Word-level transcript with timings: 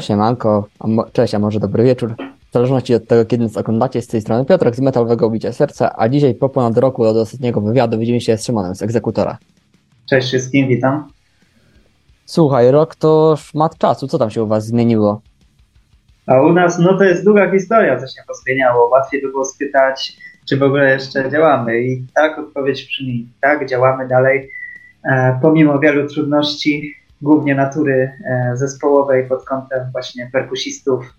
No 0.00 0.04
siemanko, 0.04 0.68
a 0.78 0.86
mo- 0.86 1.10
cześć, 1.12 1.34
a 1.34 1.38
może 1.38 1.60
dobry 1.60 1.84
wieczór. 1.84 2.14
W 2.50 2.52
zależności 2.52 2.94
od 2.94 3.06
tego, 3.06 3.24
kiedy 3.24 3.44
nas 3.44 3.56
oglądacie, 3.56 4.02
z 4.02 4.06
tej 4.06 4.20
strony 4.20 4.44
Piotrek 4.44 4.76
z 4.76 4.80
Metalowego 4.80 5.30
Bicia 5.30 5.52
Serca, 5.52 5.94
a 5.96 6.08
dzisiaj 6.08 6.34
po 6.34 6.48
ponad 6.48 6.78
roku 6.78 7.02
od 7.02 7.16
ostatniego 7.16 7.60
wywiadu 7.60 7.98
widzimy 7.98 8.20
się 8.20 8.38
z 8.38 8.44
Szymonem 8.44 8.74
z 8.74 8.82
Egzekutora. 8.82 9.38
Cześć 10.10 10.28
wszystkim, 10.28 10.68
witam. 10.68 11.08
Słuchaj, 12.24 12.70
rok 12.70 12.94
to 12.94 13.36
szmat 13.38 13.78
czasu, 13.78 14.08
co 14.08 14.18
tam 14.18 14.30
się 14.30 14.42
u 14.42 14.46
was 14.46 14.66
zmieniło? 14.66 15.20
A 16.26 16.42
u 16.42 16.52
nas, 16.52 16.78
no 16.78 16.98
to 16.98 17.04
jest 17.04 17.24
długa 17.24 17.50
historia, 17.50 18.00
co 18.00 18.06
się 18.06 18.22
pozmieniało. 18.28 18.88
Łatwiej 18.88 19.22
by 19.22 19.28
było 19.28 19.44
spytać, 19.44 20.16
czy 20.48 20.56
w 20.56 20.62
ogóle 20.62 20.92
jeszcze 20.92 21.30
działamy. 21.30 21.80
I 21.80 22.06
tak 22.14 22.38
odpowiedź 22.38 22.86
brzmi, 22.86 23.28
tak, 23.40 23.68
działamy 23.68 24.08
dalej. 24.08 24.50
E, 25.04 25.38
pomimo 25.42 25.78
wielu 25.78 26.08
trudności, 26.08 26.94
głównie 27.22 27.54
natury 27.54 28.12
e, 28.24 28.56
zespołowej 28.56 29.28
pod 29.28 29.44
kątem 29.44 29.90
właśnie 29.92 30.30
perkusistów. 30.32 31.14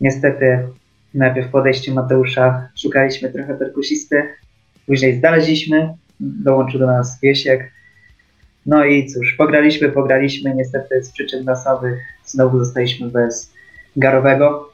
Niestety 0.00 0.68
najpierw 1.14 1.48
w 1.48 1.50
podejściu 1.50 1.94
Mateusza 1.94 2.68
szukaliśmy 2.82 3.30
trochę 3.30 3.54
perkusisty, 3.54 4.22
później 4.86 5.18
znaleźliśmy, 5.18 5.94
dołączył 6.20 6.80
do 6.80 6.86
nas 6.86 7.20
Wiesiek. 7.20 7.72
No 8.66 8.84
i 8.84 9.06
cóż, 9.06 9.34
pograliśmy, 9.38 9.88
pograliśmy, 9.88 10.54
niestety 10.54 11.04
z 11.04 11.12
przyczyn 11.12 11.44
losowych 11.46 11.98
znowu 12.24 12.58
zostaliśmy 12.64 13.10
bez 13.10 13.52
Garowego. 13.96 14.70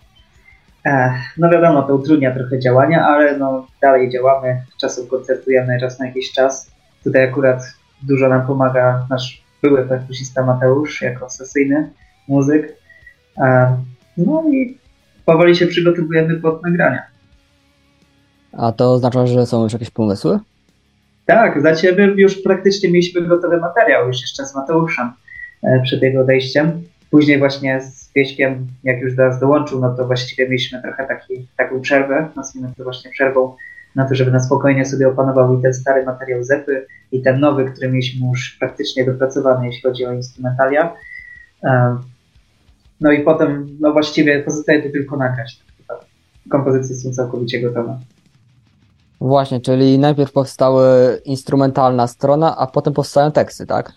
E, 0.84 1.14
no 1.38 1.50
wiadomo, 1.50 1.82
to 1.82 1.94
utrudnia 1.94 2.34
trochę 2.34 2.58
działania, 2.58 3.06
ale 3.06 3.38
no 3.38 3.66
dalej 3.82 4.10
działamy, 4.10 4.62
czasem 4.80 5.06
koncertujemy 5.06 5.78
raz 5.78 5.98
na 5.98 6.06
jakiś 6.06 6.32
czas. 6.32 6.70
Tutaj 7.04 7.24
akurat 7.24 7.62
dużo 8.02 8.28
nam 8.28 8.46
pomaga 8.46 9.06
nasz 9.10 9.45
były 9.68 9.88
perkusista 9.88 10.46
Mateusz 10.46 11.02
jako 11.02 11.30
sesyjny 11.30 11.90
muzyk. 12.28 12.76
No 14.16 14.44
i 14.52 14.78
powoli 15.24 15.56
się 15.56 15.66
przygotowujemy 15.66 16.40
pod 16.40 16.62
nagrania. 16.62 17.02
A 18.52 18.72
to 18.72 18.92
oznacza, 18.92 19.26
że 19.26 19.46
są 19.46 19.62
już 19.62 19.72
jakieś 19.72 19.90
pomysły? 19.90 20.38
Tak, 21.26 21.62
za 21.62 21.76
ciebie 21.76 22.14
już 22.16 22.42
praktycznie 22.42 22.90
mieliśmy 22.90 23.22
gotowy 23.22 23.56
materiał, 23.56 24.06
już 24.08 24.20
jeszcze 24.20 24.46
z 24.46 24.54
Mateuszem 24.54 25.12
e, 25.62 25.82
przed 25.82 26.02
jego 26.02 26.20
odejściem. 26.20 26.82
Później 27.10 27.38
właśnie 27.38 27.80
z 27.80 28.12
Wieśkiem, 28.12 28.66
jak 28.84 29.00
już 29.00 29.16
do 29.16 29.24
nas 29.24 29.40
dołączył, 29.40 29.80
no 29.80 29.94
to 29.94 30.06
właściwie 30.06 30.44
mieliśmy 30.48 30.82
trochę 30.82 31.06
taki, 31.06 31.46
taką 31.56 31.80
przerwę, 31.80 32.28
nazwijmy 32.36 32.72
to 32.76 32.84
właśnie 32.84 33.10
przerwą, 33.10 33.56
na 33.96 34.08
to, 34.08 34.14
żeby 34.14 34.30
na 34.30 34.40
spokojnie 34.40 34.84
sobie 34.84 35.08
opanował 35.08 35.58
i 35.58 35.62
ten 35.62 35.74
stary 35.74 36.04
materiał 36.04 36.44
Zepy 36.44 36.86
i 37.12 37.22
ten 37.22 37.40
nowy, 37.40 37.64
który 37.64 37.88
mieliśmy 37.88 38.28
już 38.28 38.56
praktycznie 38.60 39.06
dopracowany, 39.06 39.66
jeśli 39.66 39.82
chodzi 39.82 40.06
o 40.06 40.12
instrumentalia. 40.12 40.94
E, 41.64 41.96
no 43.00 43.12
i 43.12 43.22
potem, 43.22 43.76
no 43.80 43.92
właściwie 43.92 44.42
pozostaje 44.42 44.82
tu 44.82 44.92
tylko 44.92 45.16
nagrać. 45.16 45.60
Kompozycje 46.50 46.96
są 46.96 47.10
całkowicie 47.10 47.60
gotowe. 47.60 47.98
Właśnie, 49.20 49.60
czyli 49.60 49.98
najpierw 49.98 50.32
powstała 50.32 50.84
instrumentalna 51.24 52.06
strona, 52.06 52.56
a 52.56 52.66
potem 52.66 52.92
powstają 52.94 53.32
teksty, 53.32 53.66
tak? 53.66 53.92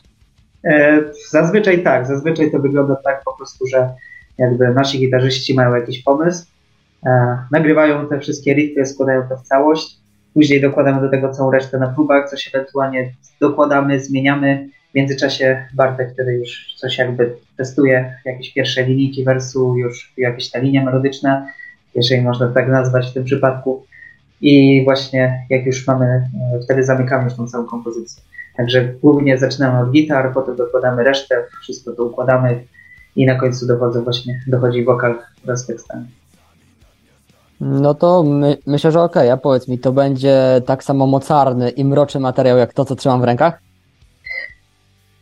E, 0.63 0.99
zazwyczaj 1.29 1.83
tak, 1.83 2.07
zazwyczaj 2.07 2.51
to 2.51 2.59
wygląda 2.59 2.95
tak 2.95 3.23
po 3.25 3.37
prostu, 3.37 3.67
że 3.67 3.89
jakby 4.37 4.73
nasi 4.73 4.99
gitarzyści 4.99 5.53
mają 5.53 5.75
jakiś 5.75 6.03
pomysł, 6.03 6.45
nagrywają 7.51 8.07
te 8.07 8.19
wszystkie 8.19 8.53
riffy, 8.53 8.85
składają 8.85 9.21
to 9.29 9.37
w 9.37 9.41
całość, 9.41 9.97
później 10.33 10.61
dokładamy 10.61 11.01
do 11.01 11.09
tego 11.09 11.29
całą 11.29 11.51
resztę 11.51 11.79
na 11.79 11.87
próbach, 11.87 12.29
coś 12.29 12.51
ewentualnie 12.53 13.11
dokładamy, 13.41 13.99
zmieniamy. 13.99 14.69
W 14.91 14.95
międzyczasie 14.95 15.65
Bartek 15.73 16.13
wtedy 16.13 16.33
już 16.33 16.75
coś 16.77 16.97
jakby 16.97 17.35
testuje, 17.57 18.13
jakieś 18.25 18.53
pierwsze 18.53 18.83
linijki 18.83 19.23
wersu, 19.23 19.77
już 19.77 20.13
jakieś 20.17 20.51
te 20.51 20.61
linie 20.61 20.83
melodyczne, 20.83 21.47
jeżeli 21.95 22.21
można 22.21 22.47
tak 22.47 22.67
nazwać 22.69 23.09
w 23.09 23.13
tym 23.13 23.23
przypadku. 23.23 23.85
I 24.41 24.83
właśnie 24.83 25.45
jak 25.49 25.65
już 25.65 25.87
mamy, 25.87 26.29
wtedy 26.63 26.83
zamykamy 26.83 27.23
już 27.23 27.33
tą 27.33 27.47
całą 27.47 27.65
kompozycję. 27.65 28.23
Także 28.57 28.93
głównie 29.01 29.37
zaczynamy 29.37 29.79
od 29.79 29.91
gitar, 29.91 30.33
potem 30.33 30.55
dokładamy 30.55 31.03
resztę, 31.03 31.43
wszystko 31.61 31.91
to 31.91 32.03
układamy 32.03 32.63
i 33.15 33.25
na 33.25 33.35
końcu 33.35 33.67
dochodzą 33.67 34.03
właśnie, 34.03 34.41
dochodzi 34.47 34.83
wokal 34.83 35.15
wraz 35.45 35.63
z 35.63 35.67
tekstami. 35.67 36.18
No 37.61 37.93
to 37.93 38.23
my, 38.23 38.57
myślę, 38.65 38.91
że 38.91 39.01
okej, 39.01 39.21
okay. 39.21 39.33
a 39.33 39.37
powiedz 39.37 39.67
mi, 39.67 39.79
to 39.79 39.91
będzie 39.91 40.61
tak 40.65 40.83
samo 40.83 41.07
mocarny 41.07 41.69
i 41.69 41.85
mroczny 41.85 42.19
materiał 42.19 42.57
jak 42.57 42.73
to, 42.73 42.85
co 42.85 42.95
trzymam 42.95 43.21
w 43.21 43.23
rękach? 43.23 43.59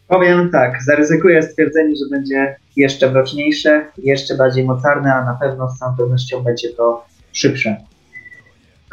Powiem 0.08 0.50
tak, 0.52 0.84
zaryzykuję 0.84 1.44
stwierdzenie, 1.44 1.96
że 1.96 2.06
będzie 2.12 2.56
jeszcze 2.75 3.12
mroczniejsze, 3.12 3.86
jeszcze 3.98 4.36
bardziej 4.36 4.66
mocarne, 4.66 5.14
a 5.14 5.25
na 5.25 5.34
pewno 5.34 5.70
z 5.70 5.78
całą 5.78 5.96
pewnością 5.98 6.44
będzie 6.44 6.70
to 6.70 7.06
szybsze. 7.31 7.78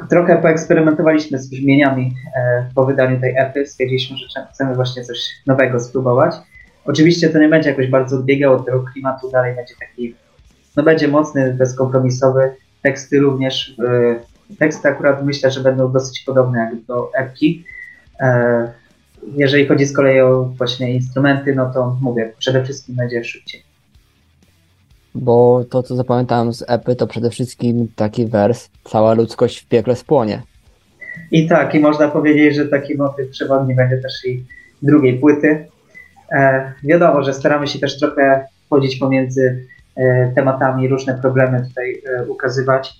Trochę 0.08 0.42
poeksperymentowaliśmy 0.42 1.38
z 1.38 1.50
brzmieniami 1.50 2.14
po 2.74 2.86
wydaniu 2.86 3.20
tej 3.20 3.34
epy. 3.38 3.66
Stwierdziliśmy, 3.66 4.16
że 4.16 4.46
chcemy 4.52 4.74
właśnie 4.74 5.04
coś 5.04 5.18
nowego 5.46 5.80
spróbować. 5.80 6.34
Oczywiście 6.84 7.28
to 7.28 7.38
nie 7.38 7.48
będzie 7.48 7.70
jakoś 7.70 7.86
bardzo 7.86 8.16
odbiegało 8.16 8.56
od 8.56 8.66
tego 8.66 8.84
klimatu, 8.92 9.30
dalej 9.30 9.56
będzie 9.56 9.74
taki, 9.80 10.14
no 10.76 10.82
będzie 10.82 11.08
mocny, 11.08 11.54
bezkompromisowy. 11.54 12.54
Teksty 12.84 13.20
również, 13.20 13.76
teksty 14.58 14.88
akurat 14.88 15.24
myślę, 15.24 15.50
że 15.50 15.60
będą 15.60 15.92
dosyć 15.92 16.20
podobne 16.20 16.58
jak 16.58 16.84
do 16.84 17.10
epki. 17.14 17.64
Jeżeli 19.36 19.66
chodzi 19.66 19.84
z 19.84 19.96
kolei 19.96 20.20
o 20.20 20.44
właśnie 20.44 20.94
instrumenty, 20.94 21.54
no 21.54 21.72
to 21.74 21.96
mówię, 22.00 22.32
przede 22.38 22.64
wszystkim 22.64 22.96
będzie 22.96 23.24
szybciej 23.24 23.62
bo 25.14 25.64
to, 25.70 25.82
co 25.82 25.96
zapamiętałem 25.96 26.52
z 26.52 26.64
epy, 26.68 26.96
to 26.96 27.06
przede 27.06 27.30
wszystkim 27.30 27.88
taki 27.96 28.26
wers, 28.26 28.68
cała 28.84 29.14
ludzkość 29.14 29.58
w 29.58 29.68
piekle 29.68 29.96
spłonie. 29.96 30.42
I 31.30 31.48
tak, 31.48 31.74
i 31.74 31.80
można 31.80 32.08
powiedzieć, 32.08 32.54
że 32.54 32.68
taki 32.68 32.96
motyw 32.96 33.30
przewodni 33.30 33.74
będzie 33.74 33.96
też 33.96 34.24
i 34.24 34.44
drugiej 34.82 35.18
płyty. 35.18 35.66
E, 36.32 36.72
wiadomo, 36.82 37.22
że 37.22 37.34
staramy 37.34 37.66
się 37.66 37.78
też 37.78 37.98
trochę 37.98 38.46
chodzić 38.70 38.96
pomiędzy 38.96 39.42
e, 39.42 39.73
tematami, 40.34 40.88
różne 40.88 41.14
problemy 41.14 41.66
tutaj 41.68 42.02
e, 42.06 42.26
ukazywać, 42.26 42.94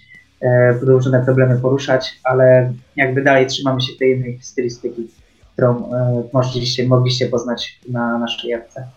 różne 0.80 1.24
problemy 1.24 1.58
poruszać, 1.60 2.20
ale 2.24 2.72
jakby 2.96 3.22
dalej 3.22 3.46
trzymamy 3.46 3.80
się 3.80 3.92
tej 3.98 4.16
innej 4.16 4.38
stylistyki, 4.42 5.08
którą 5.52 5.90
mogliście, 6.32 6.88
mogliście 6.88 7.28
poznać 7.28 7.80
na 7.88 8.18
naszej 8.18 8.52
epce. 8.52 8.88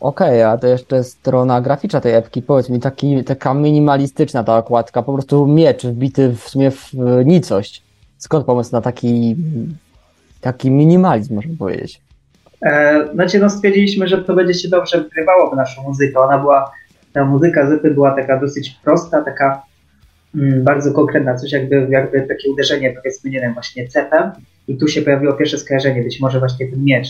Okej, 0.00 0.42
okay, 0.42 0.46
a 0.46 0.58
to 0.58 0.66
jeszcze 0.66 1.04
strona 1.04 1.60
graficzna 1.60 2.00
tej 2.00 2.14
epki, 2.14 2.42
powiedz 2.42 2.68
mi, 2.68 2.80
taki, 2.80 3.24
taka 3.24 3.54
minimalistyczna 3.54 4.44
ta 4.44 4.58
okładka, 4.58 5.02
po 5.02 5.12
prostu 5.12 5.46
miecz 5.46 5.86
wbity 5.86 6.36
w 6.36 6.48
sumie 6.48 6.70
w 6.70 6.92
nicość. 7.24 7.82
Skąd 8.18 8.46
pomysł 8.46 8.72
na 8.72 8.80
taki, 8.80 9.36
taki 10.40 10.70
minimalizm, 10.70 11.34
można 11.34 11.52
powiedzieć? 11.58 12.00
E, 12.62 13.04
znaczy, 13.14 13.38
no 13.38 13.50
stwierdziliśmy, 13.50 14.08
że 14.08 14.18
to 14.18 14.34
będzie 14.34 14.54
się 14.54 14.68
dobrze 14.68 15.00
wgrywało 15.00 15.50
w 15.50 15.56
naszą 15.56 15.82
muzykę. 15.82 16.20
Ona 16.20 16.38
była, 16.38 16.72
ta 17.12 17.24
muzyka 17.24 17.66
Zypy 17.66 17.90
była 17.90 18.10
taka 18.10 18.40
dosyć 18.40 18.70
prosta, 18.84 19.22
taka 19.22 19.62
mm, 20.34 20.64
bardzo 20.64 20.92
konkretna, 20.92 21.34
coś 21.34 21.52
jakby, 21.52 21.86
jakby 21.90 22.22
takie 22.22 22.50
uderzenie, 22.50 22.92
powiedzmy, 22.92 23.30
nie 23.30 23.40
wiem, 23.40 23.54
właśnie 23.54 23.88
cepem 23.88 24.30
i 24.68 24.76
tu 24.76 24.88
się 24.88 25.02
pojawiło 25.02 25.32
pierwsze 25.32 25.58
skojarzenie, 25.58 26.02
być 26.02 26.20
może 26.20 26.38
właśnie 26.38 26.68
ten 26.68 26.84
miecz, 26.84 27.08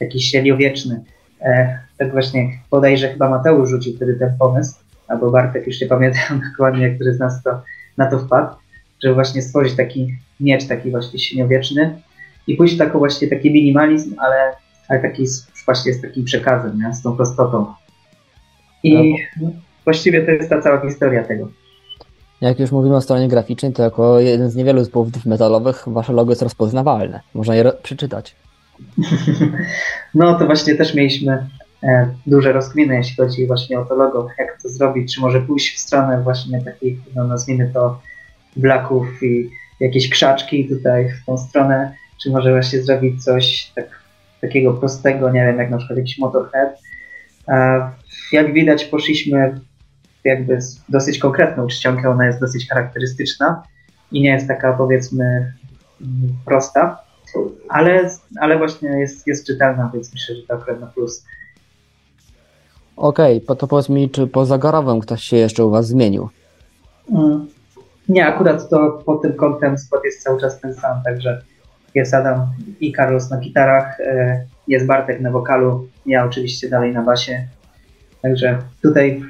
jakiś 0.00 0.30
średniowieczny. 0.30 1.04
E, 1.40 1.78
tak 1.98 2.12
właśnie 2.12 2.50
bodajże 2.70 3.08
chyba 3.08 3.30
Mateusz 3.30 3.70
rzucił 3.70 3.96
wtedy 3.96 4.14
ten 4.14 4.30
pomysł, 4.38 4.74
albo 5.08 5.30
Bartek, 5.30 5.66
już 5.66 5.80
nie 5.80 5.86
pamiętam 5.86 6.40
dokładnie, 6.50 6.94
który 6.94 7.14
z 7.14 7.18
nas 7.18 7.42
to, 7.42 7.62
na 7.96 8.10
to 8.10 8.18
wpadł, 8.18 8.54
żeby 9.02 9.14
właśnie 9.14 9.42
stworzyć 9.42 9.76
taki 9.76 10.14
miecz, 10.40 10.66
taki 10.66 10.90
właśnie 10.90 11.18
średniowieczny 11.18 12.02
i 12.46 12.56
pójść 12.56 12.76
taką 12.76 12.98
właśnie 12.98 13.28
taki 13.28 13.52
minimalizm, 13.52 14.14
ale, 14.18 14.52
ale 14.88 15.00
taki 15.00 15.24
właśnie 15.64 15.92
z 15.92 16.02
takim 16.02 16.24
przekazem, 16.24 16.78
nie? 16.78 16.94
z 16.94 17.02
tą 17.02 17.16
prostotą. 17.16 17.74
I 18.82 19.14
no. 19.40 19.50
właściwie 19.84 20.22
to 20.24 20.30
jest 20.30 20.50
ta 20.50 20.62
cała 20.62 20.80
historia 20.80 21.24
tego. 21.24 21.48
Jak 22.40 22.60
już 22.60 22.72
mówimy 22.72 22.96
o 22.96 23.00
stronie 23.00 23.28
graficznej, 23.28 23.72
to 23.72 23.82
jako 23.82 24.20
jeden 24.20 24.50
z 24.50 24.56
niewielu 24.56 24.78
zespołów 24.78 25.26
metalowych 25.26 25.84
wasze 25.86 26.12
logo 26.12 26.32
jest 26.32 26.42
rozpoznawalne. 26.42 27.20
Można 27.34 27.54
je 27.56 27.72
przeczytać. 27.82 28.36
No 30.14 30.38
to 30.38 30.46
właśnie 30.46 30.74
też 30.74 30.94
mieliśmy 30.94 31.46
e, 31.82 32.14
duże 32.26 32.52
rozkminy, 32.52 32.94
jeśli 32.94 33.16
chodzi 33.16 33.46
właśnie 33.46 33.80
o 33.80 33.84
to 33.84 33.94
logo, 33.94 34.28
jak 34.38 34.62
to 34.62 34.68
zrobić, 34.68 35.14
czy 35.14 35.20
może 35.20 35.40
pójść 35.40 35.76
w 35.76 35.78
stronę 35.78 36.22
właśnie 36.22 36.64
takich, 36.64 36.98
no 37.14 37.24
nazwijmy 37.24 37.70
to 37.74 38.00
blaków 38.56 39.22
i 39.22 39.50
jakieś 39.80 40.10
krzaczki 40.10 40.68
tutaj 40.68 41.08
w 41.08 41.26
tą 41.26 41.38
stronę, 41.38 41.94
czy 42.22 42.30
może 42.30 42.52
właśnie 42.52 42.82
zrobić 42.82 43.24
coś 43.24 43.72
tak, 43.74 44.01
takiego 44.42 44.72
prostego, 44.72 45.30
nie 45.30 45.44
wiem, 45.44 45.58
jak 45.58 45.70
na 45.70 45.76
przykład 45.78 45.98
jakiś 45.98 46.18
motorhead. 46.18 46.80
Jak 48.32 48.52
widać 48.52 48.84
poszliśmy 48.84 49.60
jakby 50.24 50.60
z 50.60 50.80
dosyć 50.88 51.18
konkretną 51.18 51.66
czcionkę, 51.66 52.10
ona 52.10 52.26
jest 52.26 52.40
dosyć 52.40 52.68
charakterystyczna 52.68 53.62
i 54.12 54.22
nie 54.22 54.30
jest 54.30 54.48
taka 54.48 54.72
powiedzmy 54.72 55.52
prosta 56.44 57.02
ale, 57.68 58.10
ale 58.40 58.58
właśnie 58.58 58.88
jest, 58.88 59.26
jest 59.26 59.46
czytelna, 59.46 59.90
więc 59.94 60.12
myślę, 60.12 60.34
że 60.34 60.42
to 60.42 60.54
akurat 60.54 60.80
na 60.80 60.86
plus. 60.86 61.24
Okej, 62.96 63.42
okay, 63.44 63.56
to 63.56 63.66
powiedz 63.66 63.88
mi, 63.88 64.10
czy 64.10 64.26
poza 64.26 64.58
Garowem 64.58 65.00
ktoś 65.00 65.22
się 65.22 65.36
jeszcze 65.36 65.64
u 65.64 65.70
was 65.70 65.86
zmienił? 65.86 66.28
Mm. 67.10 67.46
Nie, 68.08 68.26
akurat 68.26 68.68
to 68.70 69.02
pod 69.06 69.22
tym 69.22 69.32
kątem 69.32 69.78
skład 69.78 70.04
jest 70.04 70.22
cały 70.22 70.40
czas 70.40 70.60
ten 70.60 70.74
sam, 70.74 71.02
także 71.04 71.42
jest 71.94 72.14
Adam 72.14 72.46
i 72.80 72.92
Carlos 72.92 73.30
na 73.30 73.38
gitarach, 73.38 74.00
e, 74.00 74.44
jest 74.68 74.86
Bartek 74.86 75.20
na 75.20 75.30
wokalu, 75.30 75.88
ja 76.06 76.24
oczywiście 76.24 76.68
dalej 76.68 76.92
na 76.92 77.02
basie. 77.02 77.46
Także 78.22 78.58
tutaj 78.82 79.22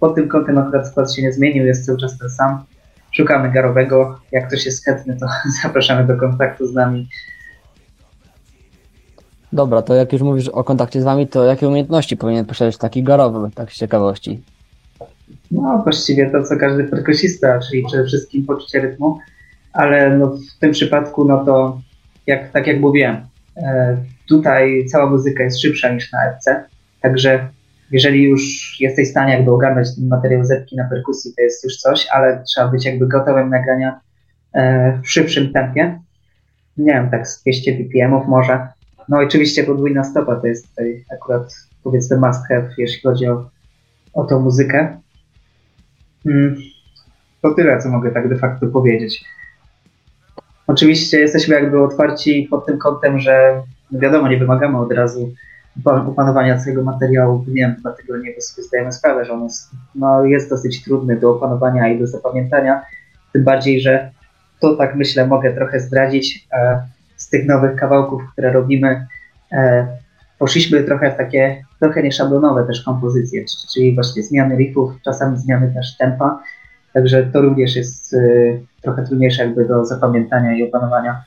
pod 0.00 0.14
tym 0.14 0.28
kątem 0.28 0.58
akurat 0.58 0.88
skład 0.88 1.14
się 1.14 1.22
nie 1.22 1.32
zmienił, 1.32 1.66
jest 1.66 1.86
cały 1.86 1.98
czas 1.98 2.18
ten 2.18 2.30
sam. 2.30 2.64
Szukamy 3.12 3.50
garowego. 3.50 4.20
Jak 4.32 4.48
ktoś 4.48 4.66
jest 4.66 4.84
chętny, 4.84 5.16
to 5.20 5.26
zapraszamy 5.62 6.06
do 6.06 6.16
kontaktu 6.16 6.66
z 6.66 6.74
nami. 6.74 7.08
Dobra, 9.52 9.82
to 9.82 9.94
jak 9.94 10.12
już 10.12 10.22
mówisz 10.22 10.48
o 10.48 10.64
kontakcie 10.64 11.00
z 11.00 11.04
wami, 11.04 11.28
to 11.28 11.44
jakie 11.44 11.68
umiejętności 11.68 12.16
powinien 12.16 12.44
posiadać 12.44 12.78
taki 12.78 13.02
garowy, 13.02 13.50
tak 13.54 13.72
z 13.72 13.76
ciekawości? 13.76 14.42
No, 15.50 15.80
właściwie 15.84 16.30
to, 16.30 16.42
co 16.42 16.56
każdy 16.56 16.84
perkusista, 16.84 17.58
czyli 17.58 17.84
przede 17.86 18.04
wszystkim 18.04 18.46
poczucie 18.46 18.80
rytmu, 18.80 19.18
ale 19.72 20.18
no, 20.18 20.26
w 20.26 20.58
tym 20.58 20.72
przypadku, 20.72 21.24
no 21.24 21.44
to 21.44 21.80
jak, 22.26 22.52
tak 22.52 22.66
jak 22.66 22.80
mówiłem, 22.80 23.26
e, 23.56 23.96
tutaj 24.28 24.86
cała 24.86 25.10
muzyka 25.10 25.42
jest 25.42 25.60
szybsza 25.60 25.92
niż 25.92 26.12
na 26.12 26.24
FC, 26.24 26.64
także 27.00 27.48
jeżeli 27.90 28.22
już 28.22 28.76
jesteś 28.80 29.08
w 29.08 29.10
stanie 29.10 29.32
jakby 29.32 29.50
ogarnąć 29.50 29.94
ten 29.96 30.08
materiał 30.08 30.44
zetki 30.44 30.76
na 30.76 30.88
perkusji, 30.88 31.32
to 31.36 31.42
jest 31.42 31.64
już 31.64 31.76
coś, 31.76 32.06
ale 32.12 32.44
trzeba 32.44 32.68
być 32.68 32.84
jakby 32.84 33.08
gotowym 33.08 33.50
nagrania 33.50 34.00
e, 34.52 34.98
w 35.02 35.10
szybszym 35.10 35.52
tempie. 35.52 36.00
Nie 36.76 36.92
wiem, 36.92 37.10
tak 37.10 37.28
z 37.28 37.42
200 37.42 37.72
BPM-ów 37.72 38.26
może. 38.26 38.68
No 39.08 39.18
oczywiście 39.18 39.64
podwójna 39.64 40.04
stopa 40.04 40.36
to 40.36 40.46
jest 40.46 40.68
tutaj 40.68 41.04
akurat 41.14 41.54
powiedzmy 41.84 42.16
must 42.16 42.48
have, 42.48 42.68
jeśli 42.78 43.02
chodzi 43.02 43.26
o, 43.26 43.50
o 44.12 44.24
tą 44.24 44.40
muzykę. 44.40 45.00
Hmm. 46.24 46.56
To 47.42 47.54
tyle, 47.54 47.78
co 47.78 47.88
mogę 47.88 48.10
tak 48.10 48.28
de 48.28 48.36
facto 48.36 48.66
powiedzieć. 48.66 49.24
Oczywiście 50.76 51.20
jesteśmy 51.20 51.54
jakby 51.54 51.82
otwarci 51.82 52.48
pod 52.50 52.66
tym 52.66 52.78
kątem, 52.78 53.18
że 53.18 53.62
wiadomo, 53.92 54.28
nie 54.28 54.38
wymagamy 54.38 54.78
od 54.78 54.92
razu 54.92 55.32
opanowania 55.84 56.58
całego 56.58 56.82
materiału, 56.82 57.44
nie 57.48 57.54
wiem, 57.54 57.76
dlatego 57.82 58.16
nie 58.16 58.34
zdajemy 58.38 58.92
sprawę, 58.92 59.24
że 59.24 59.32
on 59.32 59.44
jest, 59.44 59.70
no, 59.94 60.24
jest 60.24 60.50
dosyć 60.50 60.84
trudny 60.84 61.16
do 61.16 61.30
opanowania 61.30 61.88
i 61.88 61.98
do 61.98 62.06
zapamiętania, 62.06 62.82
tym 63.32 63.44
bardziej, 63.44 63.80
że 63.80 64.10
to 64.60 64.76
tak 64.76 64.96
myślę 64.96 65.26
mogę 65.26 65.54
trochę 65.54 65.80
zdradzić 65.80 66.48
e, 66.52 66.82
z 67.16 67.28
tych 67.28 67.46
nowych 67.46 67.76
kawałków, 67.76 68.22
które 68.32 68.52
robimy. 68.52 69.06
E, 69.52 69.86
poszliśmy 70.38 70.84
trochę 70.84 71.10
w 71.10 71.16
takie 71.16 71.64
trochę 71.80 72.02
nieszablonowe 72.02 72.66
też 72.66 72.82
kompozycje, 72.82 73.44
czyli 73.74 73.94
właśnie 73.94 74.22
zmiany 74.22 74.56
riffów, 74.56 74.92
czasami 75.04 75.38
zmiany 75.38 75.74
też 75.74 75.96
tempa, 75.96 76.42
także 76.96 77.22
to 77.32 77.42
również 77.42 77.76
jest 77.76 78.14
e, 78.14 78.18
trochę 78.82 79.04
trudniejsze 79.04 79.44
jakby 79.44 79.68
do 79.68 79.84
zapamiętania 79.84 80.56
i 80.56 80.62
opanowania. 80.62 81.24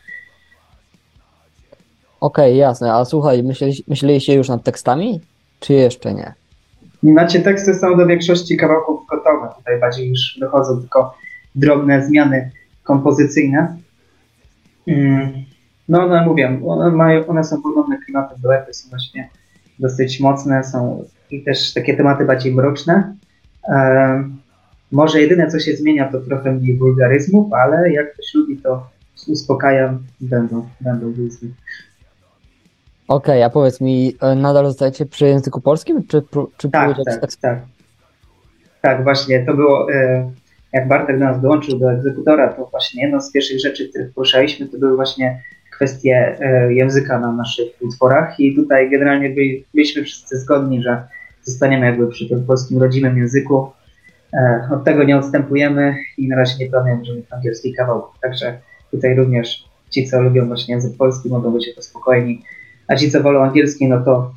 Okej, 2.21 2.57
jasne. 2.57 2.93
A 2.93 3.05
słuchaj, 3.05 3.43
myśleli, 3.43 3.73
myśleliście 3.87 4.35
już 4.35 4.49
nad 4.49 4.63
tekstami, 4.63 5.21
czy 5.59 5.73
jeszcze 5.73 6.13
nie? 6.13 6.33
Macie 7.03 7.39
teksty 7.39 7.73
są 7.73 7.97
do 7.97 8.07
większości 8.07 8.57
kawałków 8.57 9.07
gotowe. 9.09 9.47
Tutaj 9.57 9.79
bardziej 9.79 10.09
już 10.09 10.37
dochodzą 10.39 10.79
tylko 10.79 11.17
drobne 11.55 12.05
zmiany 12.05 12.51
kompozycyjne. 12.83 13.77
Mm. 14.87 15.31
No, 15.89 16.07
no 16.07 16.23
mówię, 16.25 16.59
one, 16.67 16.91
mają, 16.91 17.27
one 17.27 17.43
są 17.43 17.61
podobne 17.61 17.97
klimatem 18.05 18.37
do 18.41 18.55
epy, 18.55 18.73
są 18.73 18.89
właśnie 18.89 19.29
dosyć 19.79 20.19
mocne, 20.19 20.63
są 20.63 21.05
i 21.31 21.43
też 21.43 21.73
takie 21.73 21.97
tematy 21.97 22.25
bardziej 22.25 22.55
mroczne. 22.55 23.15
Um, 23.67 24.38
może 24.91 25.21
jedyne, 25.21 25.51
co 25.51 25.59
się 25.59 25.75
zmienia, 25.75 26.11
to 26.11 26.21
trochę 26.21 26.51
mniej 26.51 26.77
wulgaryzmów, 26.77 27.53
ale 27.53 27.91
jak 27.91 28.13
ktoś 28.13 28.33
lubi, 28.33 28.57
to 28.57 28.87
uspokajam, 29.27 30.03
będą, 30.21 30.69
będą 30.81 31.11
wizji. 31.11 31.53
Okej, 33.07 33.43
a 33.43 33.49
powiedz 33.49 33.81
mi, 33.81 34.15
e, 34.21 34.35
nadal 34.35 34.65
zostajecie 34.65 35.05
przy 35.05 35.25
języku 35.25 35.61
polskim, 35.61 36.07
czy, 36.07 36.21
czy 36.57 36.69
tak, 36.69 36.97
tak, 37.05 37.21
tak, 37.21 37.35
tak. 37.35 37.59
Tak, 38.81 39.03
właśnie, 39.03 39.45
to 39.45 39.53
było, 39.53 39.93
e, 39.93 40.31
jak 40.73 40.87
Bartek 40.87 41.19
do 41.19 41.25
nas 41.25 41.41
dołączył 41.41 41.79
do 41.79 41.91
egzekutora, 41.91 42.53
to 42.53 42.65
właśnie 42.65 43.03
jedną 43.03 43.21
z 43.21 43.31
pierwszych 43.31 43.59
rzeczy, 43.59 43.89
które 43.89 44.05
poruszaliśmy, 44.05 44.67
to 44.67 44.77
były 44.77 44.95
właśnie 44.95 45.43
kwestie 45.71 46.37
e, 46.39 46.73
języka 46.73 47.19
na 47.19 47.31
naszych 47.31 47.67
utworach 47.81 48.39
i 48.39 48.55
tutaj 48.55 48.89
generalnie 48.89 49.29
byliśmy 49.73 50.03
wszyscy 50.03 50.37
zgodni, 50.37 50.83
że 50.83 51.03
zostaniemy 51.43 51.85
jakby 51.85 52.07
przy 52.07 52.29
tym 52.29 52.45
polskim 52.45 52.79
rodzimym 52.79 53.17
języku. 53.17 53.71
Od 54.71 54.83
tego 54.83 55.03
nie 55.03 55.17
odstępujemy 55.17 55.95
i 56.17 56.27
na 56.27 56.35
razie 56.35 56.55
nie 56.59 56.69
planujemy 56.69 57.05
żadnych 57.05 57.33
angielskich 57.33 57.75
kawałków, 57.75 58.19
także 58.21 58.59
tutaj 58.91 59.15
również 59.15 59.65
ci, 59.89 60.07
co 60.07 60.21
lubią 60.21 60.47
właśnie 60.47 60.73
język 60.75 60.97
polski, 60.97 61.29
mogą 61.29 61.51
być 61.51 61.75
to 61.75 61.81
spokojni 61.81 62.41
a 62.87 62.95
ci, 62.95 63.11
co 63.11 63.23
wolą 63.23 63.43
angielski, 63.43 63.87
no 63.87 64.01
to 64.05 64.31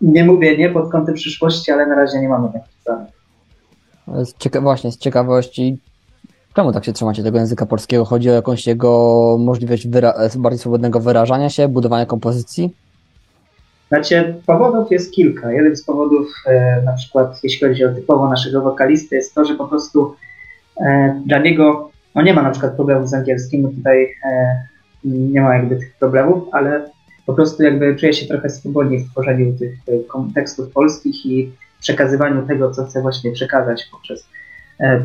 nie 0.00 0.24
mówię 0.24 0.58
nie 0.58 0.70
pod 0.70 0.90
kątem 0.92 1.14
przyszłości, 1.14 1.72
ale 1.72 1.86
na 1.86 1.94
razie 1.94 2.20
nie 2.20 2.28
mamy 2.28 2.48
takich 2.52 2.76
planów. 2.84 3.08
Z 4.28 4.34
cieka- 4.38 4.60
właśnie, 4.62 4.92
z 4.92 4.98
ciekawości, 4.98 5.78
czemu 6.54 6.72
tak 6.72 6.84
się 6.84 6.92
trzymacie 6.92 7.22
tego 7.22 7.38
języka 7.38 7.66
polskiego? 7.66 8.04
Chodzi 8.04 8.30
o 8.30 8.32
jakąś 8.32 8.66
jego 8.66 9.36
możliwość 9.40 9.88
wyra- 9.88 10.38
bardziej 10.38 10.58
swobodnego 10.58 11.00
wyrażania 11.00 11.50
się, 11.50 11.68
budowania 11.68 12.06
kompozycji? 12.06 12.74
Znaczy, 13.88 14.34
powodów 14.46 14.90
jest 14.90 15.12
kilka. 15.12 15.52
Jeden 15.52 15.76
z 15.76 15.84
powodów, 15.84 16.28
e, 16.46 16.82
na 16.84 16.92
przykład 16.92 17.40
jeśli 17.42 17.68
chodzi 17.68 17.84
o 17.84 17.94
typowo 17.94 18.28
naszego 18.28 18.62
wokalisty, 18.62 19.16
jest 19.16 19.34
to, 19.34 19.44
że 19.44 19.54
po 19.54 19.68
prostu 19.68 20.14
e, 20.80 21.20
dla 21.26 21.38
niego, 21.38 21.90
on 22.14 22.24
nie 22.24 22.34
ma 22.34 22.42
na 22.42 22.50
przykład 22.50 22.72
problemów 22.72 23.08
z 23.08 23.14
angielskim, 23.14 23.74
tutaj 23.76 24.14
e, 24.24 24.62
nie 25.04 25.40
ma 25.40 25.54
jakby 25.54 25.76
tych 25.76 25.94
problemów, 25.94 26.48
ale 26.52 26.90
po 27.26 27.34
prostu 27.34 27.62
jakby 27.62 27.96
czuję 27.96 28.12
się 28.12 28.26
trochę 28.26 28.50
swobodniej 28.50 29.00
w 29.00 29.10
tworzeniu 29.10 29.58
tych 29.58 29.74
tekstów 30.34 30.72
polskich 30.72 31.26
i 31.26 31.52
przekazywaniu 31.80 32.46
tego, 32.46 32.70
co 32.70 32.84
chcę 32.84 33.02
właśnie 33.02 33.32
przekazać 33.32 33.88
poprzez, 33.92 34.26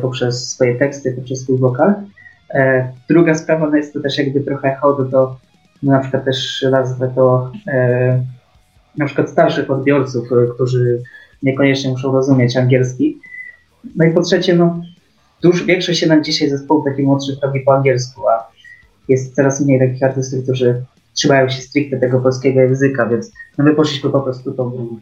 poprzez 0.02 0.48
swoje 0.48 0.74
teksty, 0.74 1.12
poprzez 1.12 1.40
swój 1.40 1.58
wokal. 1.58 1.94
Druga 3.08 3.34
sprawa 3.34 3.70
no 3.70 3.76
jest 3.76 3.92
to 3.92 4.00
też 4.00 4.18
jakby 4.18 4.40
trochę 4.40 4.74
hołd 4.74 5.10
do 5.10 5.36
no 5.82 5.92
na 5.92 6.00
przykład 6.00 6.24
też 6.24 6.66
nazwę 6.70 7.12
to 7.14 7.52
na 8.96 9.06
przykład 9.06 9.30
starszych 9.30 9.70
odbiorców, 9.70 10.28
którzy 10.54 11.02
niekoniecznie 11.42 11.90
muszą 11.90 12.12
rozumieć 12.12 12.56
angielski. 12.56 13.18
No 13.96 14.04
i 14.04 14.12
po 14.12 14.22
trzecie, 14.22 14.54
no 14.54 14.80
dużo 15.42 15.64
większość 15.64 16.06
nam 16.06 16.24
dzisiaj 16.24 16.50
zespołów 16.50 16.84
takich 16.84 17.06
młodszych 17.06 17.38
robi 17.42 17.60
po 17.60 17.74
angielsku, 17.74 18.28
a 18.28 18.48
jest 19.08 19.34
coraz 19.34 19.60
mniej 19.60 19.78
takich 19.78 20.02
artystów, 20.02 20.42
którzy 20.42 20.84
trzymają 21.14 21.48
się 21.48 21.62
stricte 21.62 21.98
tego 21.98 22.20
polskiego 22.20 22.60
języka, 22.60 23.06
więc 23.06 23.32
no 23.58 23.64
my 23.64 23.74
poszliśmy 23.74 24.10
po 24.10 24.20
prostu 24.20 24.52
tą 24.52 24.70
drogą. 24.70 24.98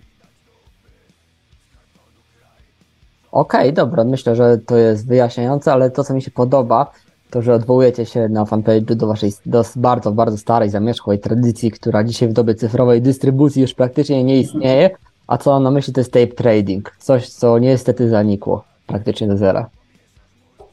Okej, 3.33 3.61
okay, 3.61 3.73
dobra, 3.73 4.05
myślę, 4.05 4.37
że 4.37 4.59
to 4.59 4.77
jest 4.77 5.09
wyjaśniające, 5.09 5.73
ale 5.73 5.91
to, 5.91 6.05
co 6.05 6.15
mi 6.15 6.23
się 6.23 6.31
podoba, 6.31 6.93
to, 7.31 7.43
że 7.43 7.55
odwołujecie 7.55 8.07
się 8.07 8.29
na 8.29 8.45
fanpage 8.45 8.81
do 8.97 9.07
waszej 9.07 9.33
do 9.47 9.65
bardzo, 9.77 10.13
bardzo 10.13 10.39
starej, 10.39 10.71
zamierzchłej 10.71 11.19
tradycji, 11.19 11.71
która 11.71 12.05
dzisiaj 12.05 12.29
w 12.29 12.33
dobie 12.33 12.55
cyfrowej 12.55 13.03
dystrybucji 13.03 13.63
już 13.63 13.75
praktycznie 13.75 14.25
nie 14.25 14.41
istnieje, 14.41 14.91
a 15.27 15.39
co 15.39 15.51
mam 15.51 15.63
na 15.63 15.71
myśli 15.71 15.93
to 15.93 16.01
jest 16.01 16.13
tape 16.13 16.27
trading, 16.27 16.97
coś, 16.99 17.29
co 17.29 17.59
niestety 17.59 18.09
zanikło 18.09 18.65
praktycznie 18.87 19.29
do 19.29 19.37
zera. 19.37 19.69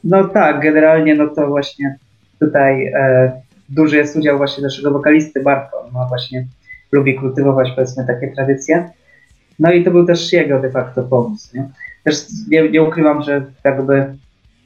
No 0.04 0.28
tak, 0.28 0.60
generalnie 0.60 1.14
no 1.14 1.28
to 1.28 1.46
właśnie 1.46 1.96
tutaj 2.40 2.86
e, 2.86 3.32
duży 3.68 3.96
jest 3.96 4.16
udział 4.16 4.36
właśnie 4.36 4.64
naszego 4.64 4.90
wokalisty 4.90 5.42
Bartka. 5.42 5.76
On 5.78 5.92
ma 5.92 6.06
właśnie, 6.06 6.46
lubi 6.92 7.14
kultywować 7.14 7.70
powiedzmy 7.70 8.06
takie 8.06 8.28
tradycje. 8.34 8.90
No 9.58 9.72
i 9.72 9.84
to 9.84 9.90
był 9.90 10.06
też 10.06 10.32
jego 10.32 10.60
de 10.60 10.70
facto 10.70 11.02
pomysł. 11.02 11.56
Nie? 11.56 11.68
Też 12.04 12.26
nie, 12.50 12.70
nie 12.70 12.82
ukrywam, 12.82 13.22
że 13.22 13.44
jakby 13.64 14.14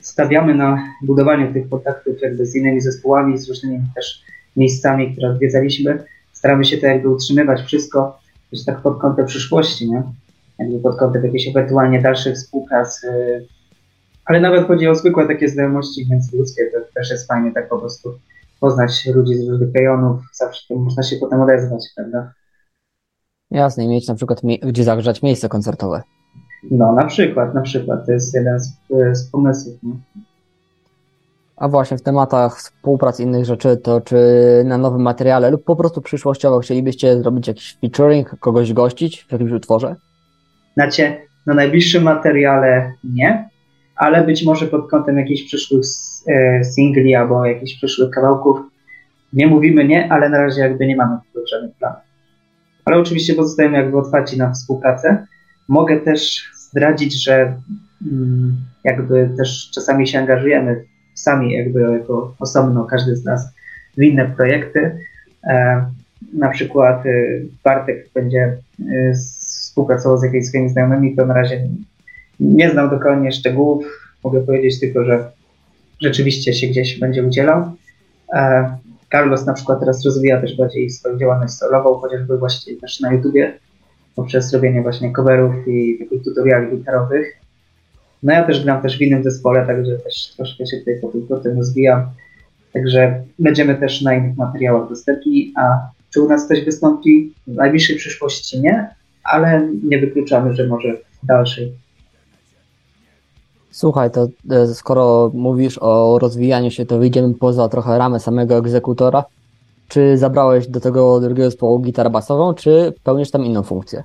stawiamy 0.03 0.55
na 0.55 0.89
budowaniu 1.03 1.53
tych 1.53 1.69
kontaktów 1.69 2.23
jakby 2.23 2.47
z 2.47 2.57
innymi 2.57 2.81
zespołami, 2.81 3.39
z 3.39 3.49
różnymi 3.49 3.81
też 3.95 4.23
miejscami, 4.57 5.13
które 5.13 5.29
odwiedzaliśmy. 5.29 6.05
Staramy 6.33 6.65
się 6.65 6.79
to 6.79 6.87
jakby 6.87 7.09
utrzymywać 7.09 7.63
wszystko 7.63 8.19
też 8.51 8.65
tak 8.65 8.81
pod 8.81 8.99
kątem 8.99 9.27
przyszłości, 9.27 9.91
nie? 9.91 10.03
Jakby 10.59 10.79
pod 10.79 10.99
kątem 10.99 11.25
jakiejś 11.25 11.49
ewentualnie 11.49 12.03
dalszych 12.03 12.35
współprac. 12.35 13.05
Y, 13.05 13.47
ale 14.25 14.41
nawet 14.41 14.67
chodzi 14.67 14.89
o 14.89 14.95
zwykłe 14.95 15.27
takie 15.27 15.49
znajomości 15.49 16.07
międzyludzkie, 16.11 16.71
to 16.73 16.79
też 16.95 17.11
jest 17.11 17.29
fajnie 17.29 17.53
tak 17.53 17.69
po 17.69 17.79
prostu 17.79 18.19
poznać 18.61 19.07
ludzi 19.15 19.35
z 19.35 19.49
różnych 19.49 19.73
rejonów, 19.75 20.21
zawsze 20.33 20.75
można 20.75 21.03
się 21.03 21.17
potem 21.17 21.41
odezwać, 21.41 21.85
prawda? 21.97 22.33
Jasne, 23.51 23.85
i 23.85 23.89
mieć 23.89 24.09
na 24.09 24.15
przykład 24.15 24.41
gdzie 24.63 24.85
zagrzać 24.85 25.23
miejsce 25.23 25.49
koncertowe. 25.49 26.03
No, 26.71 26.93
na 26.93 27.05
przykład, 27.05 27.55
na 27.55 27.61
przykład, 27.61 28.07
to 28.07 28.13
jest 28.13 28.35
jeden 28.35 28.61
z, 28.61 28.73
z 29.13 29.31
pomysłów. 29.31 29.75
No. 29.83 29.97
A 31.57 31.69
właśnie 31.69 31.99
w 31.99 32.03
tematach 32.03 32.59
współpracy 32.59 33.23
innych 33.23 33.45
rzeczy, 33.45 33.77
to 33.77 34.01
czy 34.01 34.17
na 34.65 34.79
nowym 34.79 35.03
materiale 35.03 35.51
lub 35.51 35.65
po 35.65 35.77
prostu 35.77 36.01
przyszłościowo 36.01 36.59
chcielibyście 36.59 37.23
zrobić 37.23 37.49
jakiś 37.49 37.79
featuring, 37.81 38.39
kogoś 38.41 38.73
gościć 38.73 39.25
w 39.29 39.33
jakimś 39.33 39.53
utworze? 39.53 39.97
Znaczy, 40.75 41.17
na 41.47 41.55
najbliższym 41.55 42.03
materiale 42.03 42.93
nie, 43.05 43.49
ale 43.97 44.25
być 44.25 44.45
może 44.45 44.67
pod 44.67 44.91
kątem 44.91 45.19
jakichś 45.19 45.43
przyszłych 45.43 45.85
e, 46.29 46.65
singli 46.65 47.15
albo 47.15 47.47
jakichś 47.47 47.77
przyszłych 47.77 48.11
kawałków 48.11 48.61
nie 49.33 49.47
mówimy 49.47 49.85
nie, 49.85 50.13
ale 50.13 50.29
na 50.29 50.39
razie 50.39 50.61
jakby 50.61 50.87
nie 50.87 50.97
mamy 50.97 51.19
żadnych 51.51 51.77
planów. 51.77 52.01
Ale 52.85 52.97
oczywiście 52.97 53.35
pozostajemy 53.35 53.79
jakby 53.79 53.99
otwarci 53.99 54.39
na 54.39 54.53
współpracę. 54.53 55.27
Mogę 55.69 56.01
też 56.01 56.51
zdradzić, 56.55 57.25
że 57.25 57.55
mm, 58.13 58.57
jakby 58.85 59.31
też 59.37 59.71
czasami 59.75 60.09
się 60.09 60.19
angażujemy 60.19 60.85
sami 61.15 61.53
jakby 61.53 61.81
jako 61.81 62.35
osobno, 62.39 62.85
każdy 62.85 63.17
z 63.17 63.25
nas 63.25 63.55
w 63.99 64.03
inne 64.03 64.27
projekty. 64.37 64.99
E, 65.45 65.85
na 66.33 66.49
przykład 66.49 67.07
y, 67.07 67.47
Bartek 67.65 68.09
będzie 68.15 68.57
y, 68.81 69.13
współpracował 69.15 70.19
z 70.19 70.23
jakimiś 70.23 70.47
swoimi 70.47 70.69
znajomymi, 70.69 71.17
to 71.17 71.27
na 71.27 71.35
razie 71.35 71.69
nie 72.41 72.71
znam 72.71 72.91
dokładnie 72.91 73.33
szczegółów. 73.33 73.85
Mogę 74.25 74.41
powiedzieć 74.41 74.81
tylko, 74.81 75.05
że 75.05 75.31
rzeczywiście 76.01 76.55
się 76.55 76.67
gdzieś 76.67 76.99
będzie 76.99 77.25
udzielał. 77.25 77.73
E, 78.35 78.77
Carlos 79.13 79.47
na 79.47 79.53
przykład 79.53 79.81
teraz 79.81 80.05
rozwija 80.05 80.41
też 80.41 80.57
bardziej 80.57 80.91
swoją 80.91 81.19
działalność 81.19 81.55
solową, 81.55 81.95
chociażby 81.95 82.39
właśnie 82.39 82.77
też 82.77 83.01
na 83.01 83.13
YouTubie 83.13 83.59
poprzez 84.15 84.53
robienie 84.53 84.83
właśnie 84.83 85.13
coverów 85.13 85.55
i 85.69 85.99
takich 85.99 86.25
tutoriali 86.25 86.77
gitarowych. 86.77 87.37
No 88.23 88.33
ja 88.33 88.47
też 88.47 88.65
gram 88.65 88.83
też 88.83 88.99
w 88.99 89.01
innym 89.01 89.23
zespole, 89.23 89.67
także 89.67 89.99
też 89.99 90.35
troszkę 90.37 90.67
się 90.67 90.77
tutaj 90.77 90.95
po 91.29 91.37
tym 91.37 91.59
rozwijam. 91.59 92.07
Także 92.73 93.23
będziemy 93.39 93.75
też 93.75 94.03
na 94.03 94.15
innych 94.15 94.37
materiałach 94.37 94.89
dostępni, 94.89 95.53
a 95.57 95.79
czy 96.11 96.23
u 96.23 96.29
nas 96.29 96.45
ktoś 96.45 96.65
wystąpi 96.65 97.33
w 97.47 97.55
najbliższej 97.55 97.97
przyszłości? 97.97 98.61
Nie, 98.61 98.89
ale 99.25 99.69
nie 99.85 99.99
wykluczamy, 99.99 100.55
że 100.55 100.67
może 100.67 100.97
w 101.23 101.27
dalszej. 101.27 101.73
Słuchaj, 103.71 104.11
to 104.11 104.29
e, 104.51 104.67
skoro 104.67 105.31
mówisz 105.35 105.79
o 105.81 106.19
rozwijaniu 106.19 106.71
się, 106.71 106.87
to 106.87 106.99
wyjdziemy 106.99 107.35
poza 107.35 107.69
trochę 107.69 107.99
ramę 107.99 108.21
samego 108.21 108.57
egzekutora. 108.57 109.25
Czy 109.93 110.19
zabrałeś 110.19 110.67
do 110.67 110.81
tego 110.81 111.21
drugiego 111.21 111.51
zespołu 111.51 111.81
gitarę 111.81 112.11
basową, 112.11 112.55
czy 112.55 112.93
pełnisz 113.05 113.31
tam 113.31 113.45
inną 113.45 113.63
funkcję? 113.63 114.03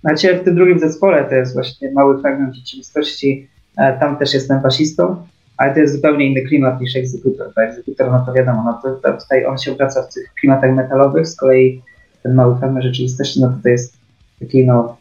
Znaczy 0.00 0.38
w 0.38 0.44
tym 0.44 0.54
drugim 0.54 0.78
zespole 0.78 1.24
to 1.24 1.34
jest 1.34 1.54
właśnie 1.54 1.92
mały 1.92 2.20
fragment 2.20 2.54
rzeczywistości. 2.54 3.48
E, 3.76 3.98
tam 3.98 4.16
też 4.16 4.34
jestem 4.34 4.62
basistą, 4.62 5.16
ale 5.56 5.74
to 5.74 5.80
jest 5.80 5.94
zupełnie 5.94 6.26
inny 6.26 6.42
klimat 6.42 6.80
niż 6.80 6.96
egzekutor. 6.96 7.52
Bo 7.56 7.62
egzekutor, 7.62 8.10
no 8.10 8.26
to 8.26 8.32
wiadomo, 8.32 8.62
no 8.64 8.80
to, 8.82 9.00
to 9.00 9.18
tutaj 9.22 9.46
on 9.46 9.58
się 9.58 9.72
obraca 9.72 10.02
w 10.02 10.14
tych 10.14 10.34
klimatach 10.40 10.74
metalowych, 10.74 11.28
z 11.28 11.36
kolei 11.36 11.82
ten 12.22 12.34
mały 12.34 12.58
fragment 12.58 12.84
rzeczywistości, 12.84 13.40
no 13.40 13.48
to, 13.48 13.54
to 13.62 13.68
jest 13.68 13.96
taki 14.40 14.66
no 14.66 14.96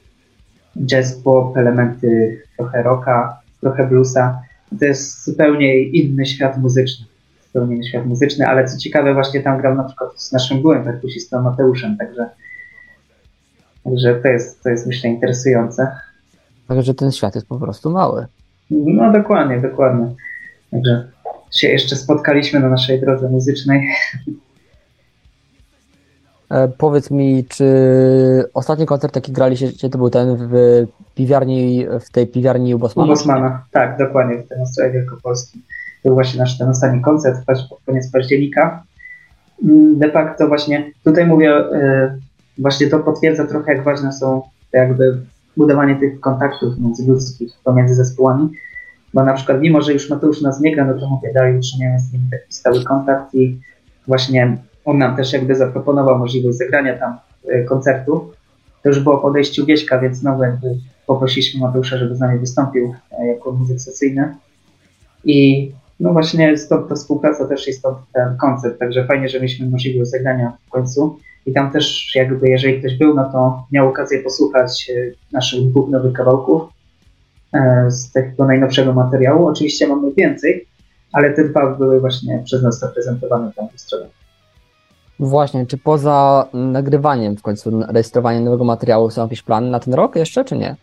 jazz 0.86 1.14
pop, 1.14 1.58
elementy 1.58 2.42
trochę 2.58 2.84
rocka, 2.84 3.38
trochę 3.62 3.88
bluesa. 3.88 4.42
To 4.80 4.86
jest 4.86 5.26
zupełnie 5.26 5.80
inny 5.80 6.26
świat 6.26 6.58
muzyczny. 6.58 7.06
Zupełnie 7.54 7.76
inny 7.76 7.84
świat 7.84 8.06
muzyczny, 8.06 8.48
ale 8.48 8.68
co 8.68 8.78
ciekawe, 8.78 9.14
właśnie 9.14 9.42
tam 9.42 9.62
gram 9.62 9.78
na 9.78 9.84
przykład 9.84 10.22
z 10.22 10.32
naszym 10.32 10.62
byłym 10.62 10.84
perkusistą 10.84 11.42
Mateuszem, 11.42 11.98
także, 11.98 12.30
także 13.84 14.16
to, 14.16 14.28
jest, 14.28 14.64
to 14.64 14.70
jest 14.70 14.88
myślę 14.88 15.10
interesujące. 15.10 15.92
Także 16.68 16.94
ten 16.94 17.12
świat 17.12 17.36
jest 17.36 17.48
po 17.48 17.60
prostu 17.60 17.90
mały. 17.90 18.26
No 18.72 19.12
dokładnie, 19.12 19.62
dokładnie. 19.62 20.08
Także 20.72 21.08
się 21.52 21.68
jeszcze 21.68 21.96
spotkaliśmy 21.96 22.60
na 22.60 22.70
naszej 22.70 23.02
drodze 23.02 23.30
muzycznej. 23.30 23.90
E, 26.50 26.68
powiedz 26.68 27.12
mi, 27.12 27.46
czy 27.46 27.66
ostatni 28.54 28.86
koncert, 28.86 29.16
jaki 29.16 29.32
graliście, 29.32 29.90
to 29.90 29.98
był 29.98 30.10
ten 30.10 30.38
w 30.38 30.54
piwiarni, 31.16 31.86
w 32.00 32.12
tej 32.12 32.28
piwiarni 32.28 32.76
u 32.76 32.80
Bosmana? 32.80 33.12
U 33.12 33.16
Bosmana, 33.16 33.66
tak, 33.72 33.98
dokładnie, 33.98 34.38
w 34.38 34.48
tym 34.48 34.62
Ostrowie 34.62 34.92
Wielkopolskim. 34.92 35.62
Był 36.06 36.14
właśnie 36.14 36.40
nasz 36.40 36.58
ten 36.58 36.70
ostatni 36.70 37.02
koncert, 37.02 37.46
pod 37.46 37.80
koniec 37.86 38.12
października. 38.12 38.84
Mm, 39.64 40.00
de 40.00 40.12
facto 40.12 40.48
właśnie, 40.48 40.92
tutaj 41.04 41.26
mówię, 41.26 41.56
e, 41.56 42.18
właśnie 42.58 42.88
to 42.88 43.00
potwierdza 43.00 43.48
trochę, 43.48 43.74
jak 43.74 43.84
ważne 43.84 44.14
są 44.14 44.42
jakby 44.74 45.18
budowanie 45.58 45.96
tych 45.96 46.20
kontaktów 46.20 46.80
międzyludzkich 46.80 47.54
pomiędzy 47.64 47.96
zespołami, 47.96 48.50
bo 49.14 49.24
na 49.24 49.34
przykład 49.34 49.62
mimo, 49.62 49.82
że 49.82 49.94
już 49.94 50.10
Mateusz 50.10 50.42
nas 50.42 50.60
nie 50.60 50.76
gra, 50.76 50.86
no 50.86 51.00
to 51.00 51.10
mówię, 51.10 51.34
dalej 51.34 51.58
utrzymujemy 51.58 52.00
z 52.00 52.14
nim 52.14 52.22
taki 52.32 52.54
stały 52.54 52.84
kontakt 52.84 53.36
i 53.36 53.60
właśnie 54.08 54.58
on 54.86 54.98
nam 54.98 55.16
też 55.16 55.34
jakby 55.34 55.56
zaproponował 55.56 56.18
możliwość 56.20 56.58
zagrania 56.58 56.98
tam 56.98 57.18
e, 57.48 57.64
koncertu. 57.64 58.32
To 58.84 58.90
już 58.90 59.00
było 59.00 59.18
podejściu 59.18 59.66
Wieśka, 59.66 60.00
więc 60.00 60.18
znowu 60.18 60.44
jakby 60.44 60.68
poprosiliśmy 61.08 61.62
Mateusza, 61.62 61.98
żeby 61.98 62.16
z 62.16 62.20
nami 62.20 62.40
wystąpił 62.40 62.96
e, 63.12 63.28
jako 63.28 63.52
muzyk 63.52 63.82
sesyjny. 63.82 64.36
I 65.26 65.72
no 66.00 66.14
właśnie 66.14 66.58
stąd 66.58 66.90
ta 66.90 66.96
współpraca 66.96 67.48
też 67.48 67.68
jest 67.68 67.80
stąd 67.80 67.98
ten 68.14 68.38
koncert, 68.38 68.80
także 68.80 69.06
fajnie, 69.06 69.30
że 69.30 69.40
mieliśmy 69.40 69.70
możliwość 69.70 70.12
zagrania 70.12 70.58
w 70.68 70.70
końcu. 70.70 71.18
I 71.46 71.54
tam 71.54 71.72
też 71.72 72.16
jakby, 72.16 72.50
jeżeli 72.50 72.80
ktoś 72.80 72.98
był, 72.98 73.14
no 73.16 73.32
to 73.32 73.66
miał 73.72 73.90
okazję 73.90 74.24
posłuchać 74.24 74.92
e, 74.96 75.12
naszych 75.32 75.70
dwóch 75.70 75.90
nowych 75.90 76.14
kawałków 76.14 76.74
z 77.88 78.12
tego 78.12 78.46
najnowszego 78.46 78.94
materiału. 78.94 79.48
Oczywiście 79.48 79.88
mamy 79.88 80.14
więcej, 80.14 80.68
ale 81.12 81.34
te 81.34 81.50
dwa 81.50 81.76
były 81.76 82.00
właśnie 82.00 82.42
przez 82.46 82.64
nas 82.64 82.80
zaprezentowane 82.80 83.52
tam 83.56 83.68
w 83.76 83.82
stronie. 83.82 84.08
Właśnie, 85.20 85.66
czy 85.66 85.78
poza 85.78 86.48
nagrywaniem 86.54 87.38
w 87.38 87.42
końcu, 87.42 87.82
rejestrowaniem 87.88 88.44
nowego 88.44 88.64
materiału 88.64 89.10
są 89.10 89.22
jakieś 89.22 89.42
plany 89.42 89.70
na 89.70 89.80
ten 89.80 89.94
rok 89.94 90.16
jeszcze, 90.16 90.46
czy 90.46 90.58
nie? 90.58 90.76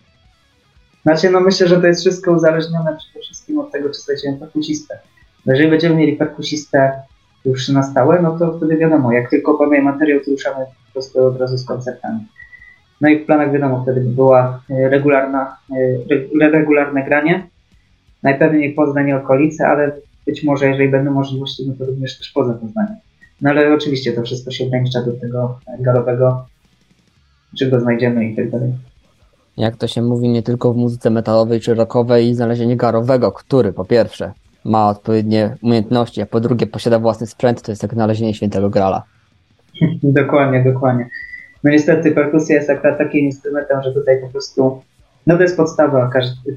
Znaczy, 1.03 1.31
no 1.31 1.41
myślę, 1.41 1.69
że 1.69 1.81
to 1.81 1.87
jest 1.87 2.01
wszystko 2.01 2.33
uzależnione 2.33 2.97
przede 2.97 3.21
wszystkim 3.25 3.59
od 3.59 3.73
tego, 3.73 3.89
czy 3.89 4.01
znajdziemy 4.01 4.39
perkusistę. 4.39 4.99
Jeżeli 5.47 5.71
będziemy 5.71 5.95
mieli 5.97 6.17
perkusistę 6.17 6.93
już 7.45 7.69
na 7.69 7.83
stałe, 7.83 8.23
no 8.23 8.39
to 8.39 8.57
wtedy 8.57 8.77
wiadomo, 8.77 9.13
jak 9.13 9.31
tylko 9.31 9.55
powiem 9.55 9.85
materiał, 9.85 10.21
to 10.25 10.31
ruszamy 10.31 10.65
po 10.65 10.93
prostu 10.93 11.27
od 11.27 11.41
razu 11.41 11.59
z 11.59 11.65
koncertami. 11.65 12.21
No 13.01 13.09
i 13.09 13.19
w 13.19 13.27
planach 13.27 13.53
wiadomo, 13.53 13.83
wtedy 13.83 14.01
by 14.01 14.11
była 14.11 14.63
e, 14.71 14.89
regularna, 14.89 15.57
e, 16.41 16.51
regularne 16.51 17.05
granie. 17.05 17.47
Najpewniej 18.23 18.75
Poznań 18.75 19.09
i 19.09 19.13
okolice, 19.13 19.69
ale 19.69 19.93
być 20.27 20.45
może, 20.45 20.67
jeżeli 20.67 20.89
będą 20.89 21.11
możliwości, 21.11 21.69
no 21.69 21.75
to 21.79 21.87
również 21.87 22.19
też 22.19 22.31
poza 22.31 22.55
Poznaniem. 22.55 22.97
No 23.41 23.51
ale 23.51 23.75
oczywiście 23.75 24.13
to 24.13 24.23
wszystko 24.23 24.51
się 24.51 24.65
ogranicza 24.65 25.03
do 25.03 25.13
tego 25.13 25.61
galowego, 25.79 26.47
czy 27.59 27.71
go 27.71 27.81
znajdziemy 27.81 28.31
i 28.31 28.37
tak 28.37 28.51
dalej. 28.51 28.73
Jak 29.61 29.77
to 29.77 29.89
się 29.89 30.03
mówi, 30.03 30.29
nie 30.29 30.43
tylko 30.43 30.73
w 30.73 30.77
muzyce 30.77 31.11
metalowej 31.11 31.61
czy 31.61 31.75
rockowej, 31.75 32.35
znalezienie 32.35 32.77
garowego, 32.77 33.33
który 33.33 33.73
po 33.73 33.85
pierwsze 33.85 34.33
ma 34.65 34.89
odpowiednie 34.89 35.57
umiejętności, 35.63 36.23
a 36.23 36.27
po 36.27 36.41
drugie 36.41 36.67
posiada 36.67 36.99
własny 36.99 37.27
sprzęt, 37.27 37.63
to 37.63 37.73
jest 37.73 37.83
jak 37.83 37.95
znalezienie 37.95 38.35
świętego 38.35 38.71
grala. 38.71 39.03
dokładnie, 40.03 40.65
dokładnie. 40.65 41.09
No 41.65 41.71
niestety 41.71 42.13
perkusja 42.13 42.57
jest 42.57 42.71
akurat 42.71 42.99
takim 42.99 43.21
instrumentem, 43.21 43.83
że 43.83 43.93
tutaj 43.93 44.21
po 44.21 44.29
prostu, 44.29 44.83
no 45.27 45.37
to 45.37 45.43
jest 45.43 45.57
podstawa 45.57 46.11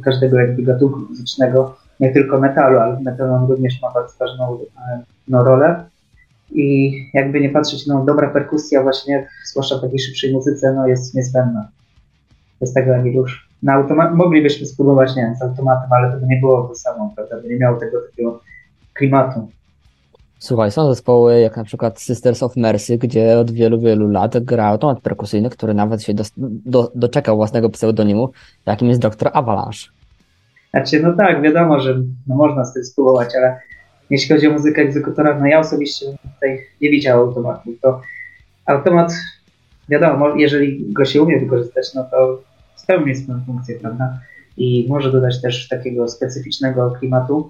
każdego 0.03 0.37
jakby 0.37 0.63
gatunku 0.63 0.99
muzycznego, 0.99 1.75
nie 1.99 2.13
tylko 2.13 2.39
metalu, 2.39 2.79
ale 2.79 2.99
metal 2.99 3.47
również 3.49 3.81
ma 3.81 3.91
bardzo 3.91 4.13
ważną 4.19 4.59
e, 4.89 5.03
no, 5.27 5.43
rolę. 5.43 5.85
I 6.51 6.93
jakby 7.13 7.39
nie 7.41 7.49
patrzeć, 7.49 7.87
no 7.87 8.05
dobra 8.05 8.29
perkusja 8.29 8.83
właśnie, 8.83 9.27
zwłaszcza 9.45 9.77
w 9.77 9.81
takiej 9.81 9.99
szybszej 9.99 10.33
muzyce, 10.33 10.73
no 10.73 10.87
jest 10.87 11.15
niezbędna. 11.15 11.67
Bez 12.63 12.73
tego 12.73 12.95
ani 12.95 13.17
rusz. 13.17 13.49
Na 13.63 13.73
automat 13.73 14.15
moglibyśmy 14.15 14.65
spróbować, 14.65 15.15
nie 15.15 15.21
wiem, 15.21 15.35
z 15.35 15.41
automatem, 15.41 15.89
ale 15.91 16.11
to 16.11 16.17
by 16.17 16.25
nie 16.27 16.37
było 16.37 16.67
to 16.67 16.75
samo, 16.75 17.13
prawda? 17.15 17.41
By 17.41 17.49
nie 17.49 17.57
miało 17.57 17.79
tego 17.79 18.01
takiego 18.09 18.39
klimatu. 18.93 19.49
Słuchaj, 20.39 20.71
są 20.71 20.89
zespoły 20.93 21.39
jak 21.39 21.57
na 21.57 21.63
przykład 21.63 22.01
Sisters 22.01 22.43
of 22.43 22.55
Mercy, 22.55 22.97
gdzie 22.97 23.39
od 23.39 23.51
wielu, 23.51 23.79
wielu 23.79 24.07
lat 24.07 24.43
gra 24.43 24.65
automat 24.65 25.01
perkusyjny, 25.01 25.49
który 25.49 25.73
nawet 25.73 26.03
się 26.03 26.13
do, 26.13 26.23
do, 26.65 26.91
doczekał 26.95 27.35
własnego 27.35 27.69
pseudonimu, 27.69 28.29
jakim 28.65 28.87
jest 28.87 29.01
Dr. 29.01 29.29
Avalanche. 29.33 29.89
Znaczy, 30.69 30.99
no 30.99 31.13
tak, 31.13 31.41
wiadomo, 31.41 31.79
że 31.79 31.95
no 32.27 32.35
można 32.35 32.65
z 32.65 32.73
tym 32.73 32.83
spróbować, 32.83 33.29
ale 33.35 33.59
jeśli 34.09 34.35
chodzi 34.35 34.47
o 34.47 34.51
muzykę 34.51 34.81
egzekutora, 34.81 35.39
no 35.39 35.45
ja 35.45 35.59
osobiście 35.59 36.05
tutaj 36.35 36.65
nie 36.81 36.89
widział 36.89 37.19
automatu. 37.19 37.69
To 37.81 38.01
automat, 38.65 39.13
wiadomo, 39.89 40.35
jeżeli 40.35 40.93
go 40.93 41.05
się 41.05 41.21
umie 41.21 41.39
wykorzystać, 41.39 41.93
no 41.93 42.03
to 42.03 42.41
spełni 42.83 43.15
swoją 43.15 43.45
funkcję, 43.45 43.79
prawda? 43.79 44.19
I 44.57 44.85
może 44.89 45.11
dodać 45.11 45.41
też 45.41 45.67
takiego 45.67 46.07
specyficznego 46.07 46.91
klimatu, 46.91 47.49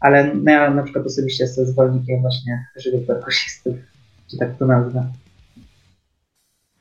ale 0.00 0.34
ja 0.46 0.70
na 0.70 0.82
przykład 0.82 1.06
osobiście 1.06 1.44
jestem 1.44 1.66
zwolennikiem 1.66 2.20
właśnie 2.20 2.66
żywych 2.76 3.06
perkusistów, 3.06 3.76
czy 4.30 4.38
tak 4.38 4.56
to 4.58 4.66
nazwę. 4.66 5.06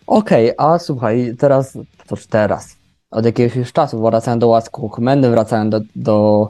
Okej, 0.08 0.56
okay, 0.58 0.68
a 0.68 0.80
słuchaj, 0.80 1.36
teraz, 1.40 1.78
cóż 2.08 2.28
teraz, 2.28 2.78
od 3.12 3.26
jakiegoś 3.26 3.56
już 3.56 3.74
czasu 3.74 4.02
wracają 4.02 4.40
do 4.40 4.48
łasku 4.48 4.90
komendy, 4.90 5.30
wracają 5.30 5.70
do, 5.70 5.82
do 5.96 6.48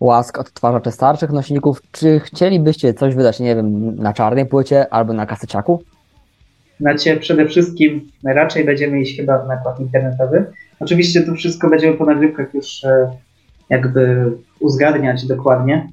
łask 0.00 0.38
odtwarzaczy 0.38 0.90
starszych 0.90 1.30
nośników. 1.30 1.82
Czy 1.92 2.20
chcielibyście 2.20 2.94
coś 2.94 3.14
wydać, 3.14 3.40
nie 3.40 3.56
wiem, 3.56 3.96
na 3.96 4.12
czarnej 4.12 4.46
płycie 4.46 4.92
albo 4.92 5.12
na 5.12 5.26
kaseciaku? 5.26 5.82
Znaczy, 6.80 7.16
przede 7.16 7.46
wszystkim 7.46 8.10
raczej 8.24 8.64
będziemy 8.64 9.00
iść 9.00 9.16
chyba 9.16 9.38
w 9.38 9.48
nakład 9.48 9.80
internetowy, 9.80 10.46
Oczywiście 10.80 11.22
to 11.22 11.34
wszystko 11.34 11.70
będziemy 11.70 11.96
po 11.96 12.04
nagrywkach 12.04 12.54
już 12.54 12.84
e, 12.84 13.10
jakby 13.70 14.32
uzgadniać 14.60 15.26
dokładnie, 15.26 15.88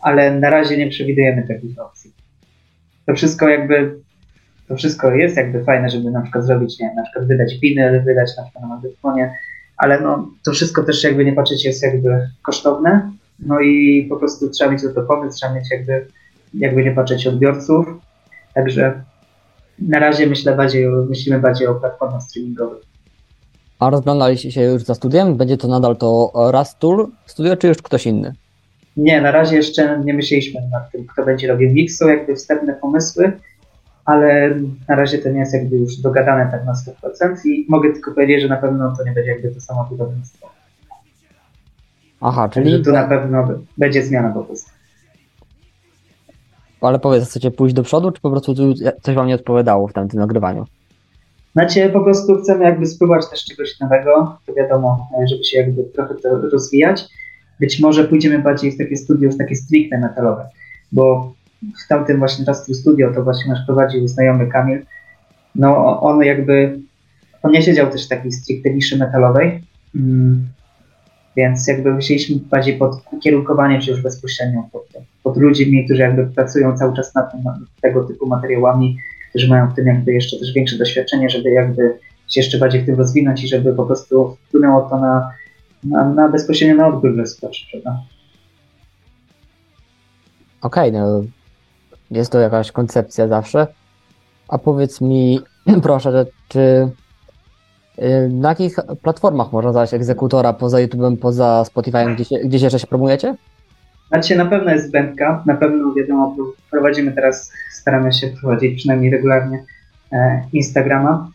ale 0.00 0.40
na 0.40 0.50
razie 0.50 0.76
nie 0.76 0.90
przewidujemy 0.90 1.48
takich 1.48 1.78
opcji. 1.78 2.12
To 3.06 3.14
wszystko 3.14 3.48
jakby, 3.48 4.00
to 4.68 4.76
wszystko 4.76 5.14
jest 5.14 5.36
jakby 5.36 5.64
fajne, 5.64 5.90
żeby 5.90 6.10
na 6.10 6.22
przykład 6.22 6.44
zrobić, 6.44 6.80
nie 6.80 6.86
wiem, 6.86 6.96
na 6.96 7.02
przykład 7.02 7.26
wydać 7.26 7.58
winyl, 7.58 8.04
wydać 8.04 8.30
na 8.36 8.42
przykład 8.42 8.62
na 8.62 8.68
magnefonie, 8.68 9.34
ale 9.76 10.00
no 10.00 10.30
to 10.44 10.52
wszystko 10.52 10.82
też 10.82 11.04
jakby 11.04 11.24
nie 11.24 11.32
patrzeć 11.32 11.64
jest 11.64 11.82
jakby 11.82 12.28
kosztowne, 12.42 13.10
no 13.38 13.60
i 13.60 14.06
po 14.10 14.16
prostu 14.16 14.50
trzeba 14.50 14.70
mieć 14.70 14.82
do 14.82 14.94
to 14.94 15.02
pomysł, 15.02 15.38
trzeba 15.38 15.54
mieć 15.54 15.70
jakby, 15.70 16.06
jakby 16.54 16.84
nie 16.84 16.92
patrzeć 16.92 17.26
odbiorców, 17.26 17.86
także 18.54 19.02
na 19.78 19.98
razie 19.98 20.26
myślę 20.26 20.56
bardziej, 20.56 20.86
myślimy 20.88 21.38
bardziej 21.38 21.66
o 21.66 21.74
platformach 21.74 22.22
streamingowych. 22.22 22.89
A 23.80 23.90
rozglądaliście 23.90 24.52
się 24.52 24.62
już 24.62 24.82
za 24.82 24.94
studiem? 24.94 25.36
Będzie 25.36 25.56
to 25.56 25.68
nadal 25.68 25.96
to 25.96 26.32
Rastul 26.52 27.08
studio, 27.26 27.56
czy 27.56 27.68
już 27.68 27.78
ktoś 27.78 28.06
inny? 28.06 28.34
Nie, 28.96 29.20
na 29.20 29.30
razie 29.30 29.56
jeszcze 29.56 30.00
nie 30.04 30.14
myśleliśmy 30.14 30.60
nad 30.72 30.90
tym, 30.90 31.06
kto 31.06 31.24
będzie 31.24 31.48
robił 31.48 31.72
miksu, 31.72 32.08
jakby 32.08 32.36
wstępne 32.36 32.74
pomysły, 32.74 33.32
ale 34.04 34.54
na 34.88 34.96
razie 34.96 35.18
to 35.18 35.28
nie 35.28 35.38
jest 35.38 35.54
jakby 35.54 35.76
już 35.76 35.96
dogadane 35.96 36.50
tak 36.50 36.64
na 36.64 36.72
100% 36.72 37.46
i 37.46 37.66
mogę 37.68 37.92
tylko 37.92 38.10
powiedzieć, 38.14 38.42
że 38.42 38.48
na 38.48 38.56
pewno 38.56 38.96
to 38.96 39.04
nie 39.04 39.12
będzie 39.12 39.30
jakby 39.30 39.50
to 39.50 39.60
samo 39.60 39.88
wydawnictwo. 39.90 40.48
Aha, 42.20 42.48
czyli... 42.48 42.70
Że 42.70 42.80
tu 42.80 42.92
na 42.92 43.08
pewno 43.08 43.48
będzie 43.78 44.02
zmiana 44.02 44.28
po 44.28 44.44
prostu. 44.44 44.70
Ale 46.80 46.98
powiedz, 46.98 47.28
chcecie 47.28 47.50
pójść 47.50 47.74
do 47.74 47.82
przodu, 47.82 48.10
czy 48.10 48.20
po 48.20 48.30
prostu 48.30 48.54
coś 49.02 49.14
wam 49.14 49.26
nie 49.26 49.34
odpowiadało 49.34 49.88
w 49.88 49.92
tamtym 49.92 50.20
nagrywaniu? 50.20 50.66
Znaczy 51.52 51.90
po 51.92 52.00
prostu 52.00 52.36
chcemy 52.36 52.64
jakby 52.64 52.86
spróbować 52.86 53.30
też 53.30 53.44
czegoś 53.44 53.80
nowego, 53.80 54.38
to 54.46 54.54
wiadomo, 54.54 55.08
żeby 55.30 55.44
się 55.44 55.58
jakby 55.58 55.84
trochę 55.84 56.14
to 56.14 56.40
rozwijać. 56.40 57.04
Być 57.60 57.80
może 57.80 58.04
pójdziemy 58.04 58.38
bardziej 58.38 58.72
w 58.72 58.78
takie 58.78 58.96
studio, 58.96 59.26
już 59.26 59.38
takie 59.38 59.56
stricte 59.56 59.98
metalowe, 59.98 60.48
bo 60.92 61.34
w 61.84 61.88
tamtym 61.88 62.18
właśnie 62.18 62.44
Rastru 62.44 62.74
Studio 62.74 63.12
to 63.14 63.22
właśnie 63.24 63.52
nasz 63.52 63.66
prowadził 63.66 64.08
znajomy 64.08 64.46
Kamil. 64.46 64.82
No 65.54 66.00
on 66.00 66.22
jakby, 66.22 66.78
on 67.42 67.52
nie 67.52 67.62
siedział 67.62 67.90
też 67.90 68.06
w 68.06 68.08
takiej 68.08 68.32
stricte 68.32 68.70
niszy 68.70 68.98
metalowej, 68.98 69.62
mm, 69.94 70.48
więc 71.36 71.68
jakby 71.68 71.98
chcieliśmy 71.98 72.36
bardziej 72.50 72.78
pod 72.78 73.02
kierunkowanie 73.22 73.82
się 73.82 73.90
już 73.90 74.02
bezpośrednio 74.02 74.68
pod, 74.72 74.88
pod 75.22 75.36
ludźmi, 75.36 75.84
którzy 75.84 76.02
jakby 76.02 76.26
pracują 76.26 76.76
cały 76.76 76.96
czas 76.96 77.14
nad, 77.14 77.44
nad 77.44 77.56
tego 77.80 78.04
typu 78.04 78.26
materiałami, 78.26 78.96
którzy 79.30 79.48
mają 79.48 79.70
w 79.70 79.74
tym 79.74 79.86
jakby 79.86 80.12
jeszcze 80.12 80.38
też 80.38 80.52
większe 80.52 80.78
doświadczenie, 80.78 81.30
żeby 81.30 81.50
jakby 81.50 81.98
się 82.28 82.40
jeszcze 82.40 82.58
bardziej 82.58 82.82
w 82.82 82.86
tym 82.86 82.94
rozwinąć 82.94 83.44
i 83.44 83.48
żeby 83.48 83.74
po 83.74 83.86
prostu 83.86 84.36
wpłynęło 84.48 84.90
to 84.90 85.00
na, 85.00 85.30
na, 85.84 86.08
na 86.08 86.28
bezpośrednio 86.28 86.76
na 86.76 86.88
odbiór 86.88 87.28
słuchaczy, 87.28 87.66
prawda? 87.70 88.02
Okej, 90.62 90.88
okay, 90.90 91.00
no 91.00 91.24
jest 92.10 92.32
to 92.32 92.38
jakaś 92.38 92.72
koncepcja 92.72 93.28
zawsze. 93.28 93.66
A 94.48 94.58
powiedz 94.58 95.00
mi, 95.00 95.40
proszę, 95.82 96.26
czy 96.48 96.88
y, 97.98 98.28
na 98.32 98.48
jakich 98.48 98.76
platformach 99.02 99.52
można 99.52 99.72
znaleźć 99.72 99.94
egzekutora 99.94 100.52
poza 100.52 100.78
YouTube'em, 100.78 101.16
poza 101.16 101.64
Spotify'em, 101.74 102.14
gdzie 102.14 102.24
się, 102.24 102.38
gdzie 102.38 102.58
się 102.58 102.66
jeszcze 102.66 102.78
się 102.78 102.86
promujecie? 102.86 103.36
Znaczy 104.10 104.36
na 104.36 104.46
pewno 104.46 104.70
jest 104.70 104.90
Bębka, 104.90 105.42
na 105.46 105.54
pewno 105.54 105.94
wiadomo, 105.94 106.36
prowadzimy 106.70 107.12
teraz, 107.12 107.52
staramy 107.72 108.12
się 108.12 108.28
prowadzić 108.40 108.78
przynajmniej 108.78 109.10
regularnie 109.10 109.64
e, 110.12 110.42
Instagrama. 110.52 111.30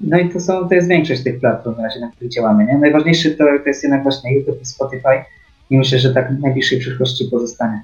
No 0.00 0.18
i 0.18 0.28
to, 0.28 0.40
są, 0.40 0.68
to 0.68 0.74
jest 0.74 0.88
większość 0.88 1.22
tych 1.22 1.40
platform 1.40 1.76
na 1.76 1.82
razie, 1.82 2.00
na 2.00 2.10
których 2.10 2.32
działamy. 2.32 2.66
Nie? 2.66 2.78
Najważniejszy 2.78 3.30
to, 3.30 3.44
to 3.44 3.68
jest 3.68 3.82
jednak 3.82 4.02
właśnie 4.02 4.34
YouTube 4.34 4.62
i 4.62 4.66
Spotify 4.66 5.24
i 5.70 5.78
myślę, 5.78 5.98
że 5.98 6.14
tak 6.14 6.34
w 6.34 6.40
najbliższej 6.40 6.80
przyszłości 6.80 7.24
pozostanie. 7.30 7.82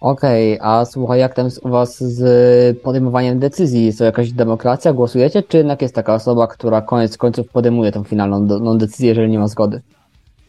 Okej, 0.00 0.58
okay, 0.58 0.68
a 0.68 0.84
słuchaj, 0.84 1.20
jak 1.20 1.34
tam 1.34 1.48
u 1.62 1.68
was 1.68 2.04
z 2.04 2.78
podejmowaniem 2.80 3.38
decyzji? 3.38 3.94
To 3.98 4.04
jakaś 4.04 4.32
demokracja? 4.32 4.92
Głosujecie, 4.92 5.42
czy 5.42 5.56
jednak 5.56 5.82
jest 5.82 5.94
taka 5.94 6.14
osoba, 6.14 6.46
która 6.46 6.82
koniec 6.82 7.16
końców 7.16 7.48
podejmuje 7.48 7.92
tą 7.92 8.04
finalną 8.04 8.78
decyzję, 8.78 9.08
jeżeli 9.08 9.30
nie 9.30 9.38
ma 9.38 9.48
zgody? 9.48 9.80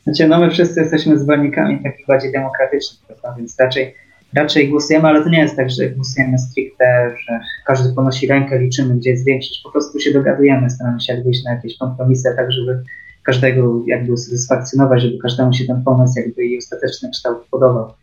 Znaczy, 0.07 0.27
no 0.27 0.39
my 0.39 0.49
wszyscy 0.49 0.81
jesteśmy 0.81 1.19
zwolennikami 1.19 1.83
takich 1.83 2.05
bardziej 2.05 2.31
demokratycznych, 2.31 3.01
prawda? 3.07 3.35
więc 3.37 3.59
raczej, 3.59 3.95
raczej 4.35 4.69
głosujemy, 4.69 5.07
ale 5.07 5.23
to 5.23 5.29
nie 5.29 5.39
jest 5.39 5.55
tak, 5.55 5.69
że 5.69 5.89
głosujemy 5.89 6.37
stricte, 6.37 7.15
że 7.25 7.39
każdy 7.65 7.93
ponosi 7.93 8.27
rękę, 8.27 8.59
liczymy, 8.59 8.95
gdzie 8.95 9.09
jest 9.09 9.25
większość. 9.25 9.61
Po 9.63 9.71
prostu 9.71 9.99
się 9.99 10.13
dogadujemy, 10.13 10.69
staramy 10.69 11.01
się 11.01 11.21
wyjść 11.23 11.43
na 11.43 11.53
jakieś 11.53 11.77
kompromisy, 11.77 12.33
tak 12.35 12.51
żeby 12.51 12.83
każdego 13.23 13.83
jakby 13.87 14.13
usatysfakcjonować, 14.13 15.01
żeby 15.01 15.17
każdemu 15.17 15.53
się 15.53 15.65
ten 15.65 15.83
pomysł 15.83 16.19
jakby 16.19 16.45
i 16.45 16.57
ostateczny 16.57 17.09
kształt 17.09 17.37
podobał. 17.51 17.93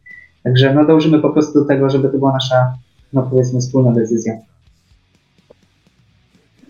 Także 0.42 0.74
no 0.74 0.84
dążymy 0.84 1.20
po 1.20 1.30
prostu 1.30 1.60
do 1.60 1.64
tego, 1.64 1.90
żeby 1.90 2.08
to 2.08 2.18
była 2.18 2.32
nasza, 2.32 2.74
no 3.12 3.22
powiedzmy, 3.22 3.60
wspólna 3.60 3.92
decyzja. 3.92 4.32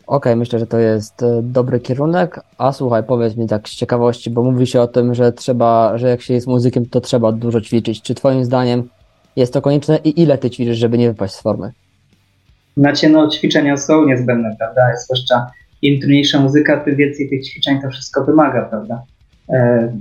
Okej, 0.06 0.16
okay, 0.16 0.36
myślę, 0.36 0.58
że 0.58 0.66
to 0.66 0.78
jest 0.78 1.22
e, 1.22 1.42
dobry 1.42 1.80
kierunek. 1.80 2.40
A 2.58 2.72
słuchaj, 2.72 3.02
powiedz 3.04 3.36
mi 3.36 3.48
tak 3.48 3.68
z 3.68 3.74
ciekawości, 3.74 4.30
bo 4.30 4.42
mówi 4.42 4.66
się 4.66 4.80
o 4.80 4.86
tym, 4.86 5.14
że 5.14 5.32
trzeba, 5.32 5.98
że 5.98 6.08
jak 6.08 6.22
się 6.22 6.34
jest 6.34 6.46
muzykiem, 6.46 6.86
to 6.86 7.00
trzeba 7.00 7.32
dużo 7.32 7.60
ćwiczyć. 7.60 8.02
Czy 8.02 8.14
twoim 8.14 8.44
zdaniem 8.44 8.88
jest 9.36 9.52
to 9.52 9.62
konieczne 9.62 9.98
i 10.04 10.22
ile 10.22 10.38
ty 10.38 10.50
ćwiczysz, 10.50 10.78
żeby 10.78 10.98
nie 10.98 11.08
wypaść 11.08 11.34
z 11.34 11.40
formy? 11.40 11.72
Znaczy, 12.76 13.08
no 13.08 13.28
ćwiczenia 13.28 13.76
są 13.76 14.06
niezbędne, 14.06 14.56
prawda? 14.58 14.82
Zwłaszcza 15.04 15.46
im 15.82 16.00
trudniejsza 16.00 16.40
muzyka, 16.40 16.84
tym 16.84 16.96
więcej 16.96 17.28
tych 17.28 17.46
ćwiczeń 17.46 17.82
to 17.82 17.90
wszystko 17.90 18.24
wymaga, 18.24 18.62
prawda? 18.62 19.02
E, 19.48 19.92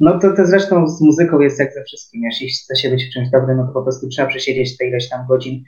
no 0.00 0.18
to, 0.18 0.36
to 0.36 0.46
zresztą 0.46 0.88
z 0.88 1.00
muzyką 1.00 1.40
jest 1.40 1.58
jak 1.58 1.74
ze 1.74 1.84
wszystkim. 1.84 2.22
Jeśli 2.24 2.48
chce 2.48 2.76
się 2.76 2.90
być 2.90 3.04
w 3.04 3.12
czymś 3.12 3.30
dobrym, 3.30 3.56
no 3.56 3.66
to 3.66 3.72
po 3.72 3.82
prostu 3.82 4.08
trzeba 4.08 4.28
przesiedzieć 4.28 4.76
te 4.76 4.86
ileś 4.86 5.08
tam 5.08 5.26
godzin. 5.26 5.64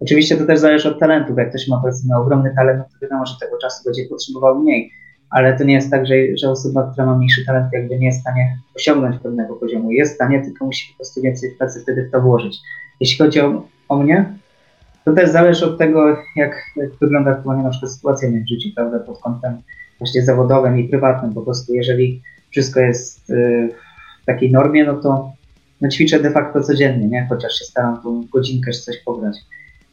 Oczywiście 0.00 0.36
to 0.36 0.46
też 0.46 0.58
zależy 0.58 0.88
od 0.88 0.98
talentu. 1.00 1.34
Jak 1.36 1.48
ktoś 1.48 1.68
ma 1.68 1.80
powiedzmy 1.80 2.16
ogromny 2.16 2.52
talent, 2.56 2.84
to 2.92 2.98
wiadomo, 3.02 3.26
że 3.26 3.34
tego 3.40 3.58
czasu 3.58 3.84
będzie 3.84 4.02
potrzebował 4.08 4.58
mniej. 4.58 4.92
Ale 5.30 5.58
to 5.58 5.64
nie 5.64 5.74
jest 5.74 5.90
tak, 5.90 6.06
że, 6.06 6.14
że 6.36 6.50
osoba, 6.50 6.90
która 6.92 7.06
ma 7.06 7.16
mniejszy 7.16 7.46
talent, 7.46 7.72
jakby 7.72 7.98
nie 7.98 8.06
jest 8.06 8.18
w 8.18 8.22
stanie 8.22 8.58
osiągnąć 8.76 9.22
pewnego 9.22 9.56
poziomu. 9.56 9.90
Jest 9.90 10.12
w 10.12 10.14
stanie, 10.14 10.42
tylko 10.42 10.64
musi 10.64 10.92
po 10.92 10.96
prostu 10.96 11.22
więcej 11.22 11.50
pracy 11.58 11.80
wtedy 11.80 12.08
w 12.08 12.10
to 12.10 12.20
włożyć. 12.20 12.58
Jeśli 13.00 13.18
chodzi 13.18 13.40
o, 13.40 13.66
o 13.88 13.96
mnie, 13.96 14.34
to 15.04 15.12
też 15.12 15.30
zależy 15.30 15.66
od 15.66 15.78
tego, 15.78 16.16
jak, 16.36 16.56
wygląda 17.00 17.30
aktualnie 17.30 17.62
na 17.62 17.70
przykład 17.70 17.92
sytuacja 17.92 18.28
w 18.28 18.48
życiu, 18.48 18.68
prawda, 18.74 18.98
pod 18.98 19.18
kątem 19.18 19.62
właśnie 19.98 20.22
zawodowym 20.22 20.78
i 20.78 20.88
prywatnym. 20.88 21.34
Po 21.34 21.42
prostu 21.42 21.74
jeżeli 21.74 22.22
wszystko 22.50 22.80
jest 22.80 23.30
y, 23.30 23.68
w 24.22 24.26
takiej 24.26 24.52
normie, 24.52 24.84
no 24.84 24.96
to 24.96 25.32
no 25.80 25.88
ćwiczę 25.88 26.20
de 26.20 26.30
facto 26.30 26.60
codziennie, 26.60 27.08
nie? 27.08 27.26
chociaż 27.28 27.52
się 27.52 27.64
staram 27.64 28.02
tą 28.02 28.24
godzinkę 28.32 28.70
czy 28.72 28.80
coś 28.80 28.96
pograć. 28.98 29.36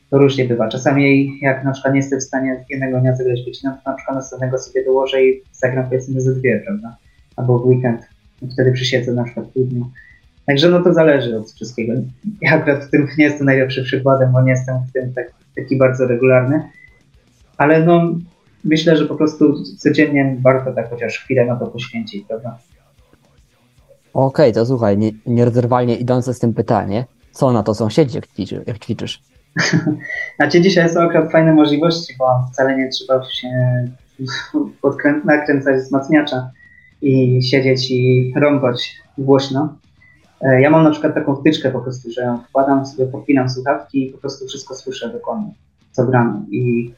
To 0.10 0.18
różnie 0.18 0.46
bywa. 0.46 0.68
Czasami 0.70 1.32
jak 1.42 1.64
na 1.64 1.72
przykład 1.72 1.94
nie 1.94 2.00
jestem 2.00 2.20
w 2.20 2.24
stanie 2.24 2.66
jednego 2.70 3.00
dnia 3.00 3.16
zagrać 3.16 3.46
godzinę, 3.46 3.78
to 3.84 3.92
na 3.92 3.98
przykład 3.98 4.18
następnego 4.18 4.58
sobie 4.58 4.86
dołożę 4.86 5.24
i 5.24 5.42
zagram 5.52 5.86
powiedzmy 5.86 6.22
ze 6.22 6.36
dwie, 6.36 6.62
prawda? 6.66 6.98
Albo 7.36 7.60
w 7.60 7.66
weekend. 7.66 8.02
Wtedy 8.54 8.72
przysiedzę 8.72 9.14
na 9.14 9.24
przykład 9.24 9.48
w 9.56 9.68
dniu. 9.68 9.86
Także 10.46 10.70
no 10.70 10.84
to 10.84 10.94
zależy 10.94 11.38
od 11.38 11.52
wszystkiego. 11.52 11.94
Ja 12.42 12.52
akurat 12.52 12.86
w 12.86 12.90
tym 12.90 13.08
nie 13.18 13.26
jestem 13.26 13.46
najlepszym 13.46 13.84
przykładem, 13.84 14.32
bo 14.32 14.42
nie 14.42 14.52
jestem 14.52 14.76
w 14.90 14.92
tym 14.92 15.14
tak, 15.14 15.32
taki 15.56 15.78
bardzo 15.78 16.08
regularny. 16.08 16.70
Ale 17.58 17.86
no 17.86 18.16
myślę, 18.64 18.98
że 18.98 19.06
po 19.06 19.16
prostu 19.16 19.64
codziennie 19.78 20.38
warto 20.42 20.74
tak 20.74 20.90
chociaż 20.90 21.20
chwilę 21.20 21.46
na 21.46 21.56
to 21.56 21.68
poświęcić, 21.68 22.26
prawda? 22.28 22.58
Okej, 24.14 24.52
okay, 24.52 24.54
to 24.54 24.66
słuchaj, 24.66 24.98
nie, 24.98 25.12
nierozerwalnie 25.26 25.96
idące 25.96 26.34
z 26.34 26.40
tym 26.40 26.54
pytanie, 26.54 27.06
co 27.32 27.52
na 27.52 27.64
to 27.64 27.74
sąsiedzi? 27.74 28.18
Jak 28.68 28.80
ćwiczysz? 28.80 29.22
znaczy 30.38 30.62
dzisiaj 30.62 30.90
są 30.90 31.02
akurat 31.02 31.32
fajne 31.32 31.54
możliwości, 31.54 32.14
bo 32.20 32.26
wcale 32.52 32.78
nie 32.78 32.90
trzeba 32.90 33.24
się 33.24 33.48
podkrę- 34.84 35.26
nakręcać 35.26 35.82
wzmacniacza 35.82 36.52
i 37.02 37.44
siedzieć 37.44 37.92
i 37.92 38.34
rąbać 38.36 38.98
głośno. 39.18 39.78
E, 40.42 40.62
ja 40.62 40.70
mam 40.70 40.84
na 40.84 40.92
przykład 40.92 41.14
taką 41.14 41.36
wtyczkę 41.36 41.72
po 41.72 41.80
prostu, 41.80 42.12
że 42.12 42.38
wkładam 42.50 42.86
sobie, 42.86 43.06
podpinam 43.06 43.50
słuchawki 43.50 44.08
i 44.08 44.12
po 44.12 44.18
prostu 44.18 44.48
wszystko 44.48 44.76
słyszę 44.76 45.10
dokładnie, 45.10 45.52
co 45.92 46.06
gram. 46.06 46.46
I 46.52 46.94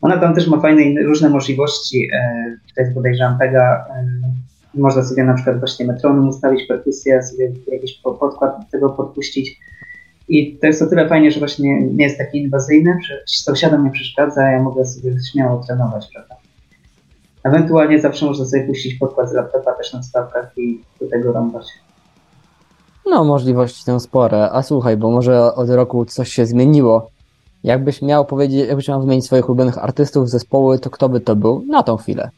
ona 0.00 0.18
tam 0.18 0.34
też 0.34 0.48
ma 0.48 0.60
fajne 0.60 1.02
różne 1.02 1.28
możliwości. 1.28 2.08
E, 2.14 2.56
tutaj 2.68 2.94
bodajże 2.94 3.24
Ampega. 3.24 3.86
E, 3.90 4.06
można 4.74 5.04
sobie 5.04 5.24
na 5.24 5.34
przykład 5.34 5.58
właśnie 5.58 5.86
metronom 5.86 6.28
ustawić 6.28 6.66
perkusję, 6.66 7.22
sobie 7.22 7.52
jakiś 7.66 8.00
podkład 8.02 8.70
tego 8.70 8.90
podpuścić. 8.90 9.58
I 10.28 10.56
to 10.56 10.66
jest 10.66 10.82
o 10.82 10.86
tyle 10.86 11.08
fajnie, 11.08 11.30
że 11.30 11.38
właśnie 11.38 11.82
nie 11.82 12.04
jest 12.04 12.18
taki 12.18 12.38
inwazyjny, 12.38 12.98
sąsiadom 13.26 13.84
nie 13.84 13.90
przeszkadza, 13.90 14.44
a 14.44 14.50
ja 14.50 14.62
mogę 14.62 14.84
sobie 14.84 15.12
śmiało 15.32 15.64
trenować, 15.66 16.08
prawda? 16.14 16.36
Ewentualnie 17.44 18.00
zawsze 18.00 18.26
można 18.26 18.44
sobie 18.44 18.66
puścić 18.66 18.94
podkład 18.94 19.30
z 19.30 19.32
laptopa 19.32 19.72
też 19.72 19.92
na 19.92 20.02
stawkach 20.02 20.52
i 20.56 20.80
do 21.00 21.08
tego 21.08 21.32
rąbać. 21.32 21.66
No, 23.06 23.24
możliwości 23.24 23.82
są 23.82 24.00
spore. 24.00 24.50
A 24.52 24.62
słuchaj, 24.62 24.96
bo 24.96 25.10
może 25.10 25.54
od 25.54 25.70
roku 25.70 26.04
coś 26.04 26.28
się 26.28 26.46
zmieniło. 26.46 27.10
Jakbyś 27.64 28.02
miał 28.02 28.24
powiedzieć, 28.24 28.68
jakbyś 28.68 28.88
miał 28.88 29.00
wymienić 29.00 29.24
swoich 29.24 29.48
ulubionych 29.48 29.78
artystów, 29.78 30.30
zespoły, 30.30 30.78
to 30.78 30.90
kto 30.90 31.08
by 31.08 31.20
to 31.20 31.36
był 31.36 31.64
na 31.68 31.82
tą 31.82 31.96
chwilę? 31.96 32.30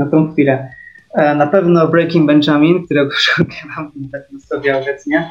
na 0.00 0.06
tą 0.06 0.32
chwilę. 0.32 0.70
E, 1.14 1.34
na 1.34 1.46
pewno 1.46 1.88
Breaking 1.88 2.26
Benjamin, 2.26 2.84
którego 2.84 3.10
szukam 3.14 3.92
tak 4.12 4.22
na 4.32 4.40
sobie 4.40 4.78
obecnie. 4.78 5.30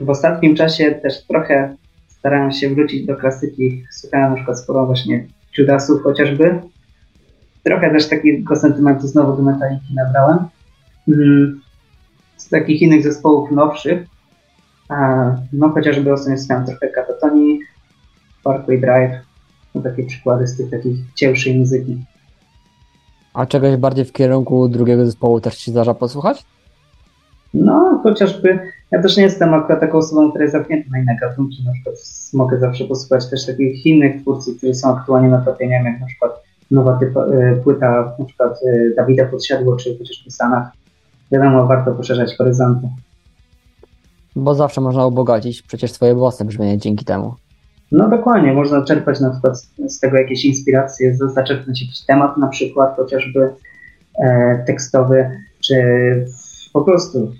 W 0.00 0.10
ostatnim 0.10 0.56
czasie 0.56 0.92
też 0.92 1.26
trochę 1.26 1.76
starałem 2.08 2.52
się 2.52 2.74
wrócić 2.74 3.06
do 3.06 3.16
klasyki. 3.16 3.84
Słuchałem 3.90 4.30
na 4.30 4.36
przykład 4.36 4.58
sporo 4.58 4.86
właśnie 4.86 5.26
Judasów 5.58 6.02
chociażby. 6.02 6.60
Trochę 7.64 7.90
też 7.90 8.08
takiego 8.08 8.56
sentymentu 8.56 9.06
znowu 9.06 9.36
do 9.36 9.42
Metaliki 9.42 9.94
nabrałem. 9.94 10.38
Mm, 11.08 11.60
z 12.36 12.48
takich 12.48 12.82
innych 12.82 13.02
zespołów 13.02 13.50
nowszych, 13.50 14.06
no 15.52 15.68
chociażby 15.68 16.12
ostatnio 16.12 16.38
słuchałem 16.38 16.66
trochę 16.66 16.88
Katatonii, 16.88 17.60
Parkway 18.44 18.80
Drive, 18.80 19.12
no 19.74 19.82
takie 19.82 20.04
przykłady 20.04 20.46
z 20.46 20.56
tych 20.56 20.70
takich 20.70 20.96
cięższej 21.14 21.58
muzyki. 21.58 22.04
A 23.34 23.46
czegoś 23.46 23.76
bardziej 23.76 24.04
w 24.04 24.12
kierunku 24.12 24.68
drugiego 24.68 25.06
zespołu 25.06 25.40
też 25.40 25.56
Ci 25.56 25.70
zdarza 25.70 25.94
posłuchać? 25.94 26.44
No, 27.64 28.00
chociażby 28.02 28.58
ja 28.90 29.02
też 29.02 29.16
nie 29.16 29.22
jestem 29.22 29.54
akurat 29.54 29.80
taką 29.80 29.98
osobą, 29.98 30.28
która 30.28 30.44
jest 30.44 30.52
zamknięta 30.52 30.90
na 30.92 30.98
inne 30.98 31.16
gatunki. 31.20 31.64
Na 31.66 31.72
przykład 31.72 31.94
mogę 32.34 32.58
zawsze 32.58 32.84
posłuchać 32.84 33.30
też 33.30 33.46
takich 33.46 33.86
innych 33.86 34.22
twórców, 34.22 34.56
którzy 34.56 34.74
są 34.74 34.96
aktualnie 34.96 35.28
na 35.28 35.38
topie, 35.38 35.66
nie 35.66 35.72
wiem, 35.72 35.84
jak 35.84 36.00
na 36.00 36.06
przykład 36.06 36.32
nowa 36.70 36.98
typa, 36.98 37.26
y, 37.26 37.60
płyta 37.64 38.14
na 38.18 38.24
przykład 38.24 38.62
y, 38.62 38.94
Dawida 38.96 39.24
Podsiadło, 39.24 39.76
czy 39.76 39.98
chociażby 39.98 40.30
Sanach. 40.30 40.68
Wiadomo, 41.32 41.66
warto 41.66 41.92
poszerzać 41.92 42.36
horyzonty. 42.36 42.88
Bo 44.36 44.54
zawsze 44.54 44.80
można 44.80 45.06
ubogacić 45.06 45.62
przecież 45.62 45.92
swoje 45.92 46.14
własne 46.14 46.46
brzmienie 46.46 46.78
dzięki 46.78 47.04
temu. 47.04 47.34
No 47.92 48.08
dokładnie, 48.08 48.52
można 48.52 48.84
czerpać 48.84 49.20
na 49.20 49.30
przykład 49.30 49.58
z 49.86 50.00
tego 50.00 50.16
jakieś 50.16 50.44
inspiracje, 50.44 51.16
zaczerpnąć 51.16 51.82
jakiś 51.82 52.00
temat 52.00 52.36
na 52.36 52.48
przykład, 52.48 52.96
chociażby 52.96 53.50
e, 54.24 54.64
tekstowy, 54.66 55.30
czy 55.60 55.74
po 56.72 56.82
prostu 56.82 57.32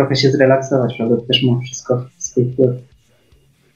trochę 0.00 0.16
się 0.16 0.30
zrelaksować, 0.30 0.96
prawda? 0.96 1.16
To 1.16 1.22
też 1.22 1.42
ma 1.42 1.60
wszystko 1.60 2.04
swój 2.18 2.52
wpływ. 2.52 2.70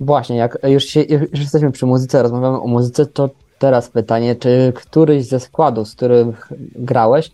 Właśnie, 0.00 0.36
jak 0.36 0.58
już, 0.68 0.84
się, 0.84 1.00
już 1.02 1.40
jesteśmy 1.40 1.70
przy 1.70 1.86
muzyce, 1.86 2.22
rozmawiamy 2.22 2.60
o 2.60 2.66
muzyce, 2.66 3.06
to 3.06 3.30
teraz 3.58 3.88
pytanie, 3.88 4.36
czy 4.36 4.72
któryś 4.74 5.24
ze 5.24 5.40
składów, 5.40 5.88
z 5.88 5.94
których 5.94 6.52
grałeś, 6.76 7.30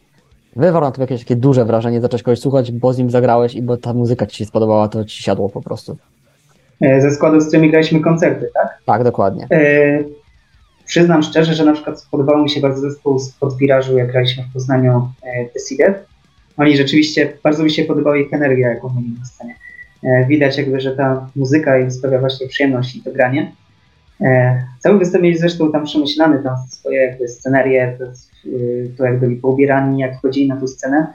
wywarł 0.57 0.85
na 0.87 0.93
to 0.93 1.01
jakieś 1.01 1.21
takie 1.21 1.37
duże 1.37 1.65
wrażenie, 1.65 2.01
zacząłeś 2.01 2.23
kogoś 2.23 2.41
słuchać, 2.41 2.73
bo 2.73 2.93
z 2.93 2.99
nim 2.99 3.11
zagrałeś 3.11 3.55
i 3.55 3.63
bo 3.63 3.77
ta 3.77 3.95
muzyka 3.95 4.27
ci 4.27 4.37
się 4.37 4.45
spodobała, 4.45 4.89
to 4.89 5.05
ci 5.05 5.23
siadło 5.23 5.49
po 5.49 5.63
prostu. 5.63 5.97
E, 6.81 7.01
ze 7.01 7.11
składów, 7.11 7.43
z 7.43 7.47
którymi 7.47 7.71
graliśmy 7.71 8.01
koncerty, 8.01 8.51
tak? 8.55 8.79
Tak, 8.87 9.05
dokładnie. 9.05 9.47
E, 9.51 10.05
przyznam 10.87 11.23
szczerze, 11.23 11.55
że 11.55 11.65
na 11.65 11.73
przykład 11.73 12.01
spodobał 12.01 12.43
mi 12.43 12.51
się 12.51 12.61
bardzo 12.61 12.81
zespół 12.81 13.19
z 13.19 13.31
podwirażu, 13.33 13.99
jak 13.99 14.13
graliśmy 14.13 14.45
w 14.51 14.53
Poznaniu 14.53 15.09
e, 15.23 15.45
The 15.45 15.61
Seeded. 15.61 16.10
Oni 16.61 16.77
rzeczywiście, 16.77 17.33
bardzo 17.43 17.65
mi 17.65 17.71
się 17.71 17.85
podobała 17.85 18.17
ich 18.17 18.33
energia, 18.33 18.69
jaką 18.69 18.95
mieli 18.95 19.15
na 19.19 19.25
scenie. 19.25 19.55
E, 20.05 20.27
widać 20.27 20.59
jakby, 20.59 20.81
że 20.81 20.97
ta 20.97 21.31
muzyka 21.37 21.79
im 21.79 21.91
sprawia 21.91 22.19
właśnie 22.19 22.49
przyjemność 22.49 22.97
i 22.97 23.03
to 23.03 23.13
granie. 23.13 23.53
E, 24.21 24.63
cały 24.79 24.99
występ 24.99 25.25
mieli 25.25 25.39
zresztą 25.39 25.73
tam 25.73 25.85
przemyślany, 25.85 26.43
tam 26.43 26.57
swoje 26.69 27.01
jakby 27.01 27.29
scenerie, 27.29 27.97
to, 27.99 28.05
to 28.99 29.05
jak 29.05 29.21
byli 29.21 29.37
poubierani, 29.37 30.01
jak 30.01 30.21
chodzili 30.21 30.49
na 30.49 30.57
tę 30.57 30.69
scenę. 30.69 31.07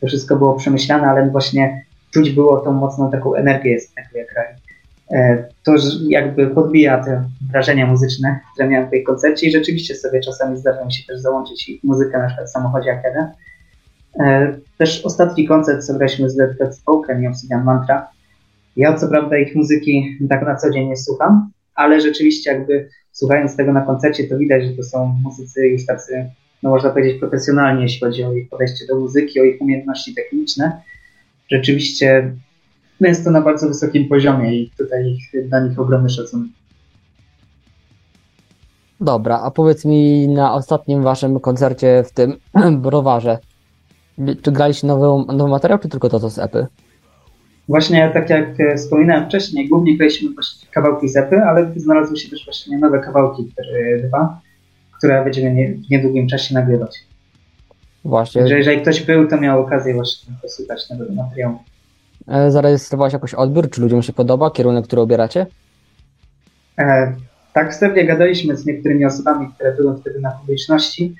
To 0.00 0.06
wszystko 0.06 0.36
było 0.36 0.54
przemyślane, 0.54 1.06
ale 1.06 1.30
właśnie 1.30 1.84
czuć 2.10 2.30
było 2.30 2.60
tą 2.60 2.72
mocną 2.72 3.10
taką 3.10 3.34
energię 3.34 3.80
z 3.80 3.94
tego 3.94 4.18
jak 4.18 4.32
grali. 4.32 4.62
E, 5.12 5.44
to 5.64 5.74
jakby 6.08 6.46
podbija 6.46 7.04
te 7.04 7.24
wrażenia 7.50 7.86
muzyczne, 7.86 8.40
które 8.52 8.68
miałem 8.68 8.88
w 8.88 8.90
tej 8.90 9.04
koncercie 9.04 9.46
i 9.46 9.52
rzeczywiście 9.52 9.94
sobie 9.94 10.20
czasami 10.20 10.58
zdarza 10.58 10.84
mi 10.84 10.92
się 10.92 11.06
też 11.06 11.20
załączyć 11.20 11.70
muzykę 11.84 12.18
na 12.18 12.26
przykład 12.26 12.48
w 12.48 12.50
samochodzie 12.50 12.88
jak 12.88 13.04
jadę. 13.04 13.32
Też 14.78 15.04
ostatni 15.04 15.48
koncert, 15.48 15.86
co 15.86 15.92
z 16.26 16.36
Dead 16.36 16.76
Spoken 16.76 17.22
i 17.22 17.26
Obsidian 17.26 17.64
Mantra. 17.64 18.08
Ja 18.76 18.94
co 18.96 19.08
prawda 19.08 19.38
ich 19.38 19.54
muzyki 19.54 20.18
tak 20.28 20.46
na 20.46 20.56
co 20.56 20.70
dzień 20.70 20.88
nie 20.88 20.96
słucham, 20.96 21.50
ale 21.74 22.00
rzeczywiście 22.00 22.52
jakby 22.52 22.88
słuchając 23.12 23.56
tego 23.56 23.72
na 23.72 23.80
koncercie, 23.80 24.24
to 24.24 24.38
widać, 24.38 24.64
że 24.64 24.72
to 24.72 24.82
są 24.82 25.06
muzycy 25.22 25.68
już 25.68 25.86
tacy, 25.86 26.30
no 26.62 26.70
można 26.70 26.90
powiedzieć, 26.90 27.20
profesjonalni, 27.20 27.82
jeśli 27.82 28.00
chodzi 28.00 28.24
o 28.24 28.32
ich 28.32 28.48
podejście 28.48 28.86
do 28.86 29.00
muzyki, 29.00 29.40
o 29.40 29.44
ich 29.44 29.60
umiejętności 29.60 30.14
techniczne. 30.14 30.82
Rzeczywiście 31.50 32.32
jest 33.00 33.24
to 33.24 33.30
na 33.30 33.40
bardzo 33.40 33.68
wysokim 33.68 34.08
poziomie 34.08 34.56
i 34.56 34.70
tutaj 34.78 35.18
dla 35.44 35.60
nich 35.60 35.78
ogromny 35.78 36.08
szacunek. 36.08 36.48
Dobra, 39.00 39.40
a 39.40 39.50
powiedz 39.50 39.84
mi 39.84 40.28
na 40.28 40.54
ostatnim 40.54 41.02
waszym 41.02 41.40
koncercie 41.40 42.04
w 42.06 42.12
tym 42.12 42.36
browarze, 42.82 43.38
czy 44.42 44.52
graliście 44.52 44.86
nowy, 44.86 45.32
nowy 45.32 45.50
materiał, 45.50 45.78
czy 45.78 45.88
tylko 45.88 46.08
to, 46.08 46.20
co 46.20 46.30
z 46.30 46.38
epy? 46.38 46.66
Właśnie 47.68 48.10
tak 48.14 48.30
jak 48.30 48.60
e, 48.60 48.76
wspominałem 48.76 49.26
wcześniej, 49.26 49.68
głównie 49.68 49.96
graliśmy 49.96 50.30
kawałki 50.70 51.08
z 51.08 51.16
epy, 51.16 51.42
ale 51.42 51.72
znalazły 51.76 52.16
się 52.16 52.30
też 52.30 52.44
właśnie 52.44 52.78
nowe 52.78 53.00
kawałki, 53.00 53.52
dwa, 54.04 54.40
które 54.98 55.24
będziemy 55.24 55.74
w 55.74 55.90
niedługim 55.90 56.28
czasie 56.28 56.54
nagrywać. 56.54 57.04
Właśnie. 58.04 58.40
Także 58.40 58.56
jeżeli 58.56 58.82
ktoś 58.82 59.02
był, 59.02 59.28
to 59.28 59.40
miał 59.40 59.60
okazję 59.60 59.94
właśnie 59.94 60.34
posłuchać 60.42 60.90
nowego 60.90 61.14
materiału. 61.14 61.58
E, 62.28 62.50
zarejestrowałeś 62.50 63.12
jakoś 63.12 63.34
odbiór? 63.34 63.70
Czy 63.70 63.80
ludziom 63.80 64.02
się 64.02 64.12
podoba 64.12 64.50
kierunek, 64.50 64.84
który 64.84 65.02
obieracie? 65.02 65.46
E, 66.78 67.12
tak 67.52 67.72
wstępnie 67.72 68.06
gadaliśmy 68.06 68.56
z 68.56 68.66
niektórymi 68.66 69.04
osobami, 69.04 69.48
które 69.54 69.76
były 69.76 69.96
wtedy 69.96 70.20
na 70.20 70.30
publiczności 70.30 71.14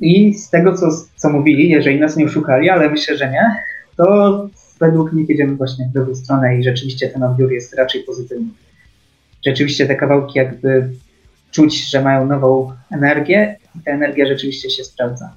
i 0.00 0.34
z 0.34 0.50
tego, 0.50 0.76
co, 0.76 0.86
co 1.16 1.30
mówili, 1.30 1.68
jeżeli 1.68 2.00
nas 2.00 2.16
nie 2.16 2.24
oszukali, 2.24 2.70
ale 2.70 2.90
myślę, 2.90 3.16
że 3.16 3.30
nie, 3.30 3.62
to 3.96 4.48
według 4.80 5.12
nich 5.12 5.28
jedziemy 5.28 5.56
właśnie 5.56 5.84
w 5.84 5.92
drugą 5.92 6.14
stronę 6.14 6.58
i 6.58 6.64
rzeczywiście 6.64 7.08
ten 7.08 7.22
odbiór 7.22 7.52
jest 7.52 7.74
raczej 7.74 8.02
pozytywny. 8.02 8.48
Rzeczywiście 9.46 9.86
te 9.86 9.96
kawałki 9.96 10.38
jakby 10.38 10.90
czuć, 11.50 11.90
że 11.90 12.02
mają 12.02 12.26
nową 12.26 12.72
energię 12.90 13.56
i 13.76 13.82
ta 13.84 13.90
energia 13.90 14.26
rzeczywiście 14.26 14.70
się 14.70 14.84
sprawdza. 14.84 15.30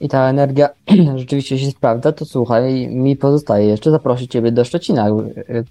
I 0.00 0.08
ta 0.08 0.28
energia 0.28 0.68
rzeczywiście 1.16 1.58
się 1.58 1.70
sprawdza, 1.70 2.12
to 2.12 2.24
słuchaj, 2.24 2.88
mi 2.88 3.16
pozostaje 3.16 3.66
jeszcze 3.66 3.90
zaprosić 3.90 4.30
Ciebie 4.30 4.52
do 4.52 4.64
Szczecina 4.64 5.06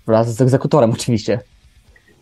wraz 0.06 0.36
z 0.36 0.41
egzekutorem 0.41 0.91
oczywiście. 0.91 1.39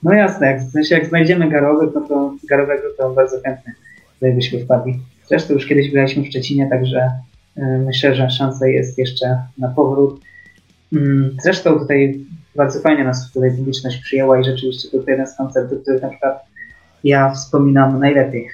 No 0.04 0.14
jasne, 0.14 0.48
jak, 0.48 0.62
w 0.62 0.72
sensie 0.72 0.96
jak 0.96 1.06
znajdziemy 1.06 1.50
garowy, 1.50 1.92
no 1.96 2.02
to 2.02 2.34
garowego 2.50 2.84
to 2.98 3.10
bardzo 3.10 3.38
chętnie 3.42 3.74
byśmy 4.22 4.60
wpadli. 4.60 5.00
Zresztą 5.28 5.54
już 5.54 5.66
kiedyś 5.66 5.92
byliśmy 5.92 6.24
w 6.24 6.28
Szczecinie, 6.28 6.70
także 6.70 7.12
y, 7.58 7.62
myślę, 7.86 8.16
że 8.16 8.30
szansa 8.30 8.68
jest 8.68 8.98
jeszcze 8.98 9.38
na 9.58 9.68
powrót. 9.68 10.22
Mm, 10.94 11.38
zresztą 11.44 11.80
tutaj 11.80 12.20
bardzo 12.56 12.80
fajnie 12.80 13.04
nas 13.04 13.32
tutaj 13.32 13.52
publiczność 13.52 13.98
przyjęła 13.98 14.40
i 14.40 14.44
rzeczywiście 14.44 14.90
to 14.92 15.12
jeden 15.12 15.28
z 15.28 15.38
koncertów, 15.38 15.82
który 15.82 16.00
na 16.00 16.10
przykład 16.10 16.46
ja 17.04 17.32
wspominam 17.32 18.00
najlepiej. 18.00 18.48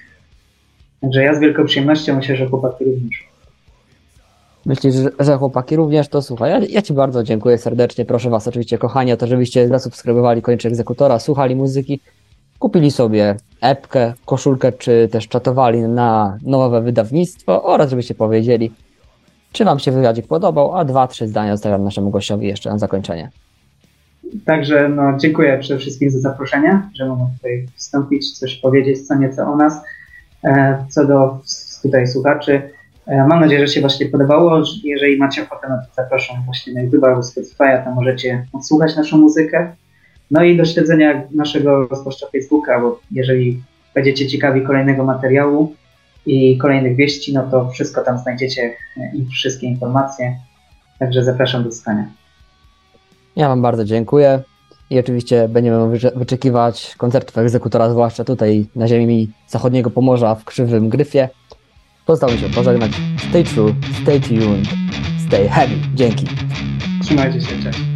Także 1.01 1.23
ja 1.23 1.35
z 1.35 1.39
wielką 1.39 1.65
przyjemnością 1.65 2.15
myślę, 2.15 2.35
że 2.35 2.47
chłopaki 2.47 2.85
również. 2.85 3.31
Myślisz, 4.65 4.95
że 5.19 5.37
chłopaki 5.37 5.75
również 5.75 6.07
to 6.07 6.21
słuchaj. 6.21 6.51
Ja, 6.51 6.59
ja, 6.69 6.81
Ci 6.81 6.93
bardzo 6.93 7.23
dziękuję 7.23 7.57
serdecznie. 7.57 8.05
Proszę 8.05 8.29
Was 8.29 8.47
oczywiście, 8.47 8.77
kochani, 8.77 9.13
o 9.13 9.17
to, 9.17 9.27
żebyście 9.27 9.67
zasubskrybowali 9.67 10.41
kończy 10.41 10.67
egzekutora, 10.67 11.19
słuchali 11.19 11.55
muzyki, 11.55 11.99
kupili 12.61 12.91
sobie 12.91 13.35
epkę, 13.61 14.13
koszulkę, 14.25 14.71
czy 14.71 15.09
też 15.11 15.27
czatowali 15.27 15.81
na 15.81 16.37
nowe 16.43 16.81
wydawnictwo 16.81 17.63
oraz 17.63 17.89
żebyście 17.89 18.15
powiedzieli, 18.15 18.71
czy 19.51 19.65
Wam 19.65 19.79
się 19.79 19.91
wywiadzik 19.91 20.27
podobał, 20.27 20.77
a 20.77 20.85
dwa, 20.85 21.07
trzy 21.07 21.27
zdania 21.27 21.55
zostawiam 21.55 21.83
naszemu 21.83 22.09
gościowi 22.09 22.47
jeszcze 22.47 22.69
na 22.69 22.77
zakończenie. 22.77 23.29
Także 24.45 24.89
no, 24.89 25.17
dziękuję 25.17 25.57
przede 25.57 25.79
wszystkim 25.79 26.09
za 26.09 26.19
zaproszenie, 26.19 26.81
że 26.95 27.05
mogę 27.05 27.25
tutaj 27.37 27.67
wstąpić, 27.75 28.39
coś 28.39 28.55
powiedzieć 28.55 29.07
co 29.07 29.15
nieco 29.15 29.43
o 29.43 29.55
nas. 29.55 29.81
E, 30.43 30.85
co 30.89 31.05
do 31.05 31.39
tutaj 31.81 32.07
słuchaczy, 32.07 32.61
e, 33.07 33.27
mam 33.27 33.39
nadzieję, 33.39 33.67
że 33.67 33.73
się 33.73 33.81
właśnie 33.81 34.05
podobało. 34.05 34.63
Jeżeli 34.83 35.17
macie 35.17 35.43
ochotę, 35.43 35.67
no 35.69 35.75
to 35.75 36.03
zapraszam 36.03 36.37
właśnie 36.45 36.73
na 36.73 36.81
YouTube 36.81 37.03
albo 37.03 37.21
Spotify'a, 37.21 37.83
tam 37.83 37.93
możecie 37.95 38.45
odsłuchać 38.53 38.95
naszą 38.95 39.17
muzykę. 39.17 39.75
No 40.31 40.43
i 40.43 40.57
do 40.57 40.65
śledzenia 40.65 41.23
naszego 41.35 41.87
rozpoczta 41.87 42.27
Facebooka, 42.31 42.81
bo 42.81 42.99
jeżeli 43.11 43.63
będziecie 43.95 44.27
ciekawi 44.27 44.61
kolejnego 44.61 45.03
materiału 45.03 45.75
i 46.25 46.57
kolejnych 46.57 46.95
wieści, 46.95 47.33
no 47.33 47.43
to 47.51 47.69
wszystko 47.69 48.01
tam 48.01 48.17
znajdziecie 48.19 48.75
i 49.13 49.25
wszystkie 49.25 49.67
informacje. 49.67 50.37
Także 50.99 51.23
zapraszam 51.23 51.63
do 51.63 51.71
słuchania. 51.71 52.05
Ja 53.35 53.47
Wam 53.47 53.61
bardzo 53.61 53.85
dziękuję 53.85 54.43
i 54.89 54.99
oczywiście 54.99 55.49
będziemy 55.49 55.99
wyczekiwać 56.15 56.95
koncertów 56.97 57.37
egzekutora, 57.37 57.89
zwłaszcza 57.89 58.23
tutaj 58.23 58.65
na 58.75 58.87
ziemi 58.87 59.31
zachodniego 59.47 59.89
Pomorza 59.89 60.35
w 60.35 60.45
Krzywym 60.45 60.89
Gryfie. 60.89 61.29
Pozostało 62.05 62.33
mi 62.33 62.39
się 62.39 62.49
pożegnać. 62.49 62.91
Stay 63.29 63.43
true, 63.43 63.75
stay 64.01 64.19
tuned, 64.19 64.67
stay 65.27 65.49
heavy. 65.49 65.75
Dzięki. 65.95 66.25
Trzymajcie 67.03 67.41
się, 67.41 67.63
cześć. 67.63 67.90